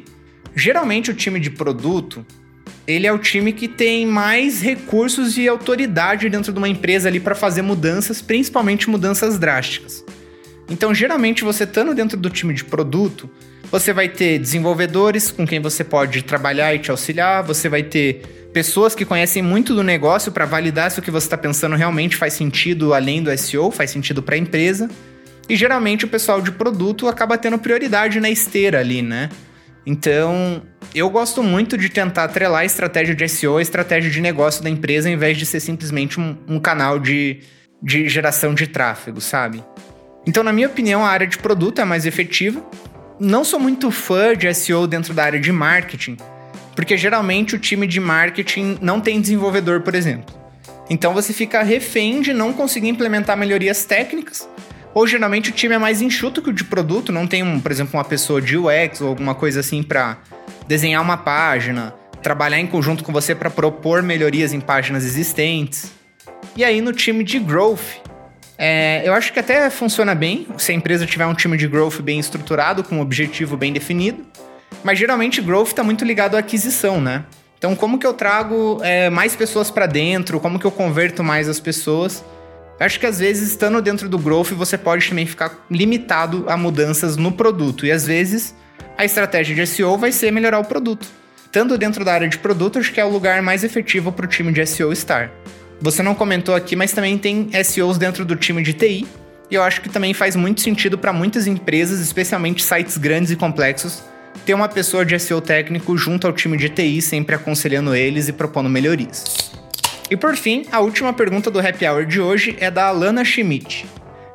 Geralmente, 0.56 1.12
o 1.12 1.14
time 1.14 1.40
de 1.40 1.50
produto 1.50 2.26
ele 2.88 3.06
é 3.06 3.14
o 3.14 3.20
time 3.20 3.54
que 3.54 3.68
tem 3.68 4.06
mais 4.06 4.62
recursos 4.62 5.38
e 5.38 5.48
autoridade 5.48 6.30
dentro 6.30 6.52
de 6.52 6.58
uma 6.58 6.68
empresa 6.68 7.08
ali 7.08 7.20
para 7.20 7.36
fazer 7.36 7.62
mudanças, 7.62 8.22
principalmente 8.22 8.90
mudanças 8.90 9.38
drásticas. 9.38 10.04
Então, 10.70 10.94
geralmente, 10.94 11.44
você 11.44 11.64
estando 11.64 11.94
dentro 11.94 12.18
do 12.18 12.30
time 12.30 12.54
de 12.54 12.64
produto, 12.64 13.30
você 13.72 13.94
vai 13.94 14.10
ter 14.10 14.38
desenvolvedores 14.38 15.32
com 15.32 15.48
quem 15.48 15.62
você 15.62 15.84
pode 15.84 16.24
trabalhar 16.24 16.76
e 16.76 16.80
te 16.80 16.92
auxiliar, 16.92 17.42
você 17.42 17.70
vai 17.70 17.82
ter 17.82 18.50
pessoas 18.54 18.94
que 18.94 19.06
conhecem 19.06 19.42
muito 19.42 19.74
do 19.74 19.82
negócio 19.82 20.32
para 20.32 20.46
validar 20.46 20.92
se 20.92 21.00
o 21.00 21.02
que 21.02 21.10
você 21.10 21.26
está 21.26 21.38
pensando 21.38 21.78
realmente 21.78 22.18
faz 22.18 22.34
sentido 22.34 22.94
além 22.94 23.24
do 23.24 23.36
SEO, 23.38 23.72
faz 23.72 23.90
sentido 23.90 24.22
para 24.22 24.36
a 24.36 24.38
empresa. 24.38 24.90
E 25.48 25.56
geralmente 25.56 26.04
o 26.04 26.08
pessoal 26.08 26.42
de 26.42 26.52
produto 26.52 27.08
acaba 27.08 27.38
tendo 27.38 27.58
prioridade 27.58 28.20
na 28.20 28.30
esteira 28.30 28.80
ali, 28.80 29.02
né? 29.02 29.30
Então, 29.86 30.62
eu 30.94 31.10
gosto 31.10 31.42
muito 31.42 31.78
de 31.78 31.90
tentar 31.90 32.26
atrelar 32.26 32.62
a 32.62 32.66
estratégia 32.66 33.16
de 33.16 33.28
SEO 33.28 33.58
à 33.58 33.62
estratégia 33.62 34.12
de 34.12 34.22
negócio 34.22 34.64
da 34.64 34.70
empresa, 34.70 35.10
em 35.10 35.18
vez 35.18 35.38
de 35.38 35.46
ser 35.46 35.60
simplesmente 35.60 36.20
um, 36.20 36.38
um 36.48 36.60
canal 36.60 37.00
de, 37.00 37.40
de 37.82 38.08
geração 38.08 38.54
de 38.54 38.68
tráfego, 38.68 39.20
sabe? 39.20 39.64
Então, 40.28 40.44
na 40.44 40.54
minha 40.54 40.68
opinião, 40.68 41.04
a 41.04 41.10
área 41.10 41.26
de 41.26 41.38
produto 41.38 41.82
é 41.82 41.86
mais 41.86 42.06
efetiva. 42.06 42.64
Não 43.24 43.44
sou 43.46 43.60
muito 43.60 43.92
fã 43.92 44.36
de 44.36 44.52
SEO 44.52 44.88
dentro 44.88 45.14
da 45.14 45.24
área 45.24 45.40
de 45.40 45.52
marketing, 45.52 46.18
porque 46.76 46.98
geralmente 46.98 47.54
o 47.54 47.60
time 47.60 47.86
de 47.86 48.00
marketing 48.00 48.80
não 48.82 49.00
tem 49.00 49.22
desenvolvedor, 49.22 49.82
por 49.82 49.94
exemplo. 49.94 50.34
Então 50.90 51.14
você 51.14 51.32
fica 51.32 51.62
refém 51.62 52.20
de 52.20 52.34
não 52.34 52.52
conseguir 52.52 52.88
implementar 52.88 53.38
melhorias 53.38 53.86
técnicas 53.86 54.50
ou 54.92 55.06
geralmente 55.06 55.52
o 55.52 55.54
time 55.54 55.76
é 55.76 55.78
mais 55.78 56.02
enxuto 56.02 56.42
que 56.42 56.50
o 56.50 56.54
de 56.54 56.64
produto, 56.64 57.12
não 57.12 57.28
tem, 57.28 57.44
um, 57.44 57.60
por 57.60 57.72
exemplo, 57.72 57.96
uma 57.96 58.04
pessoa 58.04 58.42
de 58.42 58.58
UX 58.58 59.02
ou 59.02 59.10
alguma 59.10 59.36
coisa 59.36 59.60
assim 59.60 59.84
para 59.84 60.18
desenhar 60.68 61.04
uma 61.04 61.16
página, 61.16 61.94
trabalhar 62.24 62.60
em 62.60 62.66
conjunto 62.66 63.04
com 63.04 63.14
você 63.14 63.36
para 63.36 63.52
propor 63.52 64.02
melhorias 64.02 64.52
em 64.52 64.60
páginas 64.60 65.06
existentes. 65.06 65.92
E 66.56 66.64
aí 66.64 66.82
no 66.82 66.92
time 66.92 67.24
de 67.24 67.38
growth, 67.38 68.02
é, 68.64 69.02
eu 69.04 69.16
acho 69.16 69.34
que 69.34 69.40
até 69.40 69.72
funciona 69.72 70.14
bem 70.14 70.46
se 70.56 70.72
a 70.72 70.76
empresa 70.76 71.04
tiver 71.08 71.26
um 71.26 71.34
time 71.34 71.58
de 71.58 71.68
growth 71.68 72.00
bem 72.00 72.20
estruturado, 72.20 72.84
com 72.84 72.98
um 72.98 73.02
objetivo 73.02 73.58
bem 73.58 73.74
definido. 73.74 74.24
Mas 74.84 75.00
geralmente 75.00 75.42
growth 75.42 75.70
está 75.70 75.84
muito 75.84 76.06
ligado 76.06 76.36
à 76.36 76.40
aquisição, 76.40 77.02
né? 77.02 77.26
Então, 77.58 77.76
como 77.76 77.98
que 77.98 78.06
eu 78.06 78.14
trago 78.14 78.80
é, 78.84 79.10
mais 79.10 79.36
pessoas 79.36 79.72
para 79.72 79.88
dentro? 79.88 80.40
Como 80.40 80.60
que 80.60 80.66
eu 80.66 80.72
converto 80.72 81.24
mais 81.24 81.50
as 81.50 81.60
pessoas? 81.60 82.24
acho 82.80 83.00
que 83.00 83.06
às 83.06 83.18
vezes, 83.18 83.50
estando 83.50 83.82
dentro 83.82 84.08
do 84.08 84.18
growth, 84.18 84.50
você 84.50 84.78
pode 84.78 85.10
também 85.10 85.26
ficar 85.26 85.66
limitado 85.70 86.46
a 86.48 86.56
mudanças 86.56 87.18
no 87.18 87.32
produto. 87.32 87.86
E 87.86 87.92
às 87.92 88.06
vezes, 88.06 88.56
a 88.96 89.04
estratégia 89.04 89.56
de 89.56 89.66
SEO 89.66 89.98
vai 89.98 90.12
ser 90.12 90.32
melhorar 90.32 90.60
o 90.60 90.66
produto. 90.66 91.08
Estando 91.46 91.80
dentro 91.80 92.06
da 92.06 92.14
área 92.14 92.28
de 92.28 92.38
produto, 92.38 92.78
acho 92.78 92.94
que 92.94 93.00
é 93.00 93.06
o 93.06 93.10
lugar 93.10 93.42
mais 93.42 93.64
efetivo 93.64 94.12
para 94.12 94.26
o 94.26 94.28
time 94.28 94.52
de 94.52 94.64
SEO 94.68 94.92
estar. 94.92 95.32
Você 95.82 96.04
não 96.04 96.14
comentou 96.14 96.54
aqui, 96.54 96.76
mas 96.76 96.94
também 96.94 97.18
tem 97.18 97.50
SEOs 97.64 97.98
dentro 97.98 98.24
do 98.24 98.36
time 98.36 98.62
de 98.62 98.72
TI. 98.72 99.08
E 99.50 99.56
eu 99.56 99.64
acho 99.64 99.82
que 99.82 99.90
também 99.90 100.14
faz 100.14 100.36
muito 100.36 100.62
sentido 100.62 100.96
para 100.96 101.12
muitas 101.12 101.48
empresas, 101.48 102.00
especialmente 102.00 102.64
sites 102.64 102.98
grandes 102.98 103.32
e 103.32 103.36
complexos, 103.36 104.04
ter 104.46 104.54
uma 104.54 104.70
pessoa 104.70 105.04
de 105.04 105.18
SEO 105.20 105.42
técnico 105.42 105.98
junto 105.98 106.28
ao 106.28 106.34
time 106.34 106.56
de 106.56 106.70
TI, 106.70 107.02
sempre 107.02 107.36
aconselhando 107.36 107.96
eles 107.96 108.28
e 108.28 108.34
propondo 108.34 108.70
melhorias. 108.70 109.52
E 110.10 110.16
por 110.16 110.36
fim, 110.36 110.66
a 110.72 110.80
última 110.80 111.14
pergunta 111.14 111.50
do 111.50 111.60
Happy 111.60 111.88
Hour 111.88 112.06
de 112.06 112.22
hoje 112.22 112.56
é 112.60 112.70
da 112.70 112.86
Alana 112.86 113.26
Schmidt. 113.26 113.88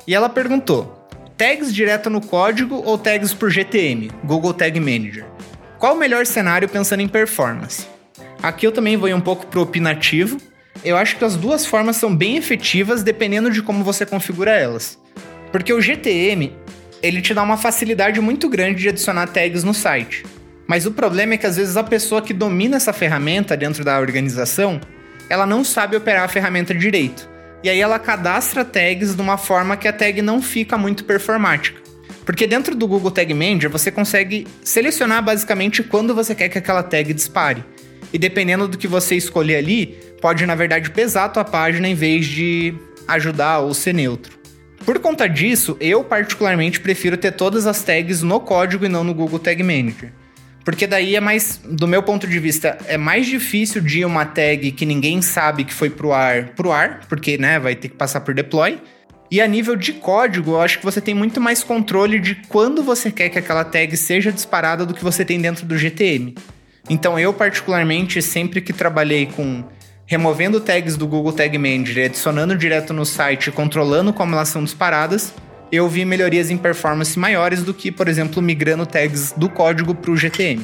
E 0.05 0.13
ela 0.13 0.27
perguntou: 0.27 1.07
tags 1.37 1.73
direto 1.73 2.09
no 2.09 2.19
código 2.19 2.83
ou 2.85 2.97
tags 2.97 3.33
por 3.33 3.49
GTM, 3.49 4.11
Google 4.23 4.53
Tag 4.53 4.77
Manager? 4.79 5.25
Qual 5.79 5.95
o 5.95 5.97
melhor 5.97 6.25
cenário 6.25 6.67
pensando 6.67 7.01
em 7.01 7.07
performance? 7.07 7.87
Aqui 8.43 8.67
eu 8.67 8.71
também 8.71 8.97
vou 8.97 9.09
um 9.13 9.21
pouco 9.21 9.47
pro 9.47 9.61
opinativo. 9.61 10.37
Eu 10.83 10.97
acho 10.97 11.17
que 11.17 11.25
as 11.25 11.35
duas 11.35 11.65
formas 11.65 11.97
são 11.97 12.15
bem 12.15 12.37
efetivas 12.37 13.03
dependendo 13.03 13.49
de 13.49 13.61
como 13.61 13.83
você 13.83 14.05
configura 14.05 14.51
elas. 14.51 14.97
Porque 15.51 15.73
o 15.73 15.81
GTM, 15.81 16.53
ele 17.01 17.21
te 17.21 17.33
dá 17.33 17.43
uma 17.43 17.57
facilidade 17.57 18.21
muito 18.21 18.49
grande 18.49 18.81
de 18.81 18.89
adicionar 18.89 19.27
tags 19.27 19.63
no 19.63 19.73
site. 19.73 20.25
Mas 20.67 20.85
o 20.85 20.91
problema 20.91 21.33
é 21.33 21.37
que 21.37 21.47
às 21.47 21.55
vezes 21.55 21.77
a 21.77 21.83
pessoa 21.83 22.21
que 22.21 22.33
domina 22.33 22.77
essa 22.77 22.91
ferramenta 22.91 23.55
dentro 23.55 23.83
da 23.83 23.99
organização 23.99 24.81
ela 25.29 25.45
não 25.45 25.63
sabe 25.63 25.97
operar 25.97 26.23
a 26.23 26.27
ferramenta 26.27 26.73
direito. 26.73 27.29
E 27.63 27.69
aí 27.69 27.79
ela 27.79 27.99
cadastra 27.99 28.63
tags 28.63 29.15
de 29.15 29.21
uma 29.21 29.37
forma 29.37 29.75
que 29.75 29.87
a 29.87 29.93
tag 29.93 30.21
não 30.21 30.41
fica 30.41 30.77
muito 30.77 31.03
performática. 31.03 31.81
Porque 32.25 32.45
dentro 32.45 32.75
do 32.75 32.87
Google 32.87 33.11
Tag 33.11 33.33
Manager 33.33 33.69
você 33.69 33.89
consegue 33.89 34.45
selecionar 34.63 35.23
basicamente 35.23 35.81
quando 35.81 36.13
você 36.13 36.35
quer 36.35 36.49
que 36.49 36.57
aquela 36.57 36.83
tag 36.83 37.13
dispare. 37.13 37.63
E 38.11 38.17
dependendo 38.17 38.67
do 38.67 38.77
que 38.77 38.87
você 38.87 39.15
escolher 39.15 39.55
ali, 39.55 39.97
pode 40.21 40.45
na 40.45 40.55
verdade 40.55 40.91
pesar 40.91 41.25
a 41.25 41.29
tua 41.29 41.45
página 41.45 41.87
em 41.87 41.95
vez 41.95 42.25
de 42.25 42.73
ajudar 43.07 43.59
ou 43.59 43.73
ser 43.73 43.93
neutro. 43.93 44.37
Por 44.85 44.99
conta 44.99 45.27
disso, 45.27 45.75
eu 45.79 46.03
particularmente 46.03 46.79
prefiro 46.79 47.17
ter 47.17 47.31
todas 47.31 47.67
as 47.67 47.83
tags 47.83 48.21
no 48.21 48.39
código 48.39 48.85
e 48.85 48.89
não 48.89 49.03
no 49.03 49.13
Google 49.13 49.39
Tag 49.39 49.61
Manager. 49.61 50.11
Porque 50.63 50.85
daí 50.85 51.15
é 51.15 51.19
mais, 51.21 51.61
do 51.63 51.87
meu 51.87 52.03
ponto 52.03 52.27
de 52.27 52.39
vista, 52.39 52.77
é 52.87 52.97
mais 52.97 53.25
difícil 53.25 53.81
de 53.81 54.03
uma 54.03 54.25
tag 54.25 54.71
que 54.73 54.85
ninguém 54.85 55.21
sabe 55.21 55.63
que 55.63 55.73
foi 55.73 55.89
pro 55.89 56.11
ar, 56.11 56.49
pro 56.49 56.71
ar, 56.71 57.05
porque, 57.07 57.37
né, 57.37 57.57
vai 57.57 57.73
ter 57.73 57.87
que 57.87 57.95
passar 57.95 58.19
por 58.19 58.33
deploy. 58.33 58.77
E 59.29 59.41
a 59.41 59.47
nível 59.47 59.75
de 59.75 59.93
código, 59.93 60.51
eu 60.51 60.61
acho 60.61 60.79
que 60.79 60.85
você 60.85 61.01
tem 61.01 61.13
muito 61.13 61.39
mais 61.39 61.63
controle 61.63 62.19
de 62.19 62.35
quando 62.49 62.83
você 62.83 63.11
quer 63.11 63.29
que 63.29 63.39
aquela 63.39 63.63
tag 63.63 63.95
seja 63.95 64.31
disparada 64.31 64.85
do 64.85 64.93
que 64.93 65.03
você 65.03 65.23
tem 65.23 65.39
dentro 65.39 65.65
do 65.65 65.77
GTM. 65.77 66.35
Então 66.89 67.19
eu, 67.19 67.33
particularmente, 67.33 68.21
sempre 68.21 68.61
que 68.61 68.71
trabalhei 68.71 69.25
com 69.25 69.63
removendo 70.07 70.61
tags 70.61 70.95
do 70.95 71.05
Google 71.05 71.33
Tag 71.33 71.57
Manager 71.57 71.97
e 71.97 72.05
adicionando 72.05 72.55
direto 72.55 72.93
no 72.93 73.05
site, 73.05 73.51
controlando 73.51 74.13
como 74.13 74.33
elas 74.33 74.47
são 74.47 74.63
disparadas, 74.63 75.33
eu 75.69 75.87
vi 75.89 76.05
melhorias 76.05 76.49
em 76.49 76.57
performance 76.57 77.19
maiores 77.19 77.61
do 77.61 77.73
que, 77.73 77.91
por 77.91 78.07
exemplo, 78.07 78.41
migrando 78.41 78.85
tags 78.85 79.33
do 79.33 79.49
código 79.49 79.93
para 79.93 80.09
o 80.09 80.15
GTM. 80.15 80.63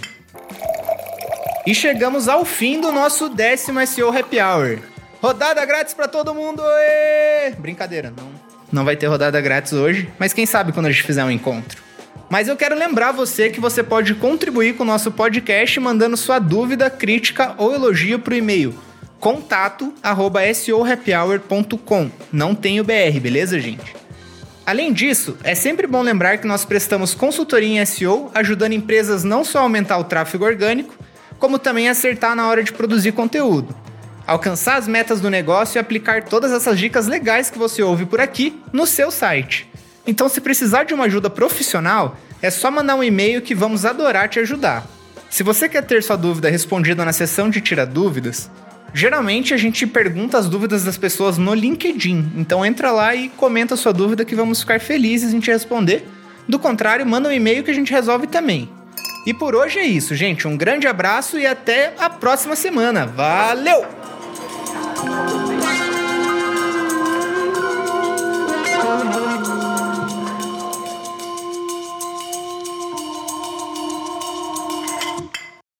E 1.67 1.75
chegamos 1.75 2.29
ao 2.29 2.45
fim 2.45 2.79
do 2.79 2.89
nosso 2.91 3.27
décimo 3.27 3.85
SEO 3.85 4.17
Happy 4.17 4.39
Hour. 4.39 4.79
Rodada 5.21 5.63
grátis 5.65 5.93
para 5.93 6.07
todo 6.07 6.33
mundo! 6.33 6.63
Brincadeira, 7.57 8.13
não, 8.15 8.29
não 8.71 8.85
vai 8.85 8.95
ter 8.95 9.07
rodada 9.07 9.39
grátis 9.41 9.73
hoje, 9.73 10.09
mas 10.17 10.31
quem 10.31 10.45
sabe 10.45 10.71
quando 10.71 10.85
a 10.85 10.91
gente 10.91 11.03
fizer 11.03 11.23
um 11.23 11.31
encontro. 11.31 11.83
Mas 12.29 12.47
eu 12.47 12.55
quero 12.55 12.75
lembrar 12.75 13.11
você 13.11 13.49
que 13.49 13.59
você 13.59 13.83
pode 13.83 14.15
contribuir 14.15 14.75
com 14.75 14.83
o 14.83 14.87
nosso 14.87 15.11
podcast 15.11 15.77
mandando 15.81 16.15
sua 16.15 16.39
dúvida, 16.39 16.89
crítica 16.89 17.53
ou 17.57 17.73
elogio 17.73 18.19
para 18.19 18.33
o 18.33 18.37
e-mail 18.37 18.73
contato@sohappyhour.com. 19.23 22.11
Não 22.29 22.53
tem 22.53 22.81
o 22.81 22.83
BR, 22.83 23.21
beleza, 23.21 23.57
gente? 23.57 23.95
Além 24.65 24.91
disso, 24.91 25.37
é 25.45 25.55
sempre 25.55 25.87
bom 25.87 26.01
lembrar 26.01 26.39
que 26.39 26.47
nós 26.47 26.65
prestamos 26.65 27.15
consultoria 27.15 27.81
em 27.81 27.85
SEO, 27.85 28.29
ajudando 28.35 28.73
empresas 28.73 29.23
não 29.23 29.45
só 29.45 29.59
a 29.59 29.61
aumentar 29.61 29.97
o 29.97 30.03
tráfego 30.03 30.43
orgânico, 30.43 30.93
como 31.39 31.57
também 31.57 31.87
acertar 31.87 32.35
na 32.35 32.49
hora 32.49 32.61
de 32.61 32.73
produzir 32.73 33.13
conteúdo. 33.13 33.73
Alcançar 34.27 34.75
as 34.75 34.89
metas 34.89 35.21
do 35.21 35.29
negócio 35.29 35.77
e 35.77 35.79
aplicar 35.79 36.25
todas 36.25 36.51
essas 36.51 36.77
dicas 36.77 37.07
legais 37.07 37.49
que 37.49 37.57
você 37.57 37.81
ouve 37.81 38.05
por 38.05 38.19
aqui 38.19 38.61
no 38.73 38.85
seu 38.85 39.09
site. 39.09 39.71
Então, 40.05 40.27
se 40.27 40.41
precisar 40.41 40.83
de 40.83 40.93
uma 40.93 41.05
ajuda 41.05 41.29
profissional, 41.29 42.17
é 42.41 42.49
só 42.49 42.69
mandar 42.69 42.95
um 42.95 43.03
e-mail 43.03 43.41
que 43.41 43.55
vamos 43.55 43.85
adorar 43.85 44.27
te 44.27 44.41
ajudar. 44.41 44.85
Se 45.29 45.43
você 45.43 45.69
quer 45.69 45.83
ter 45.83 46.03
sua 46.03 46.17
dúvida 46.17 46.49
respondida 46.49 47.05
na 47.05 47.13
seção 47.13 47.49
de 47.49 47.61
Tira 47.61 47.85
Dúvidas, 47.85 48.51
Geralmente 48.93 49.53
a 49.53 49.57
gente 49.57 49.87
pergunta 49.87 50.37
as 50.37 50.47
dúvidas 50.47 50.83
das 50.83 50.97
pessoas 50.97 51.37
no 51.37 51.53
LinkedIn. 51.53 52.33
Então 52.35 52.65
entra 52.65 52.91
lá 52.91 53.15
e 53.15 53.29
comenta 53.29 53.73
a 53.73 53.77
sua 53.77 53.91
dúvida 53.91 54.23
que 54.23 54.35
vamos 54.35 54.59
ficar 54.59 54.79
felizes 54.79 55.33
em 55.33 55.39
te 55.39 55.51
responder. 55.51 56.07
Do 56.47 56.59
contrário, 56.59 57.05
manda 57.05 57.29
um 57.29 57.31
e-mail 57.31 57.63
que 57.63 57.71
a 57.71 57.73
gente 57.73 57.91
resolve 57.91 58.27
também. 58.27 58.69
E 59.25 59.33
por 59.33 59.55
hoje 59.55 59.79
é 59.79 59.85
isso, 59.85 60.13
gente. 60.15 60.47
Um 60.47 60.55
grande 60.55 60.87
abraço 60.87 61.39
e 61.39 61.47
até 61.47 61.93
a 61.97 62.09
próxima 62.09 62.55
semana. 62.55 63.05
Valeu! 63.05 63.83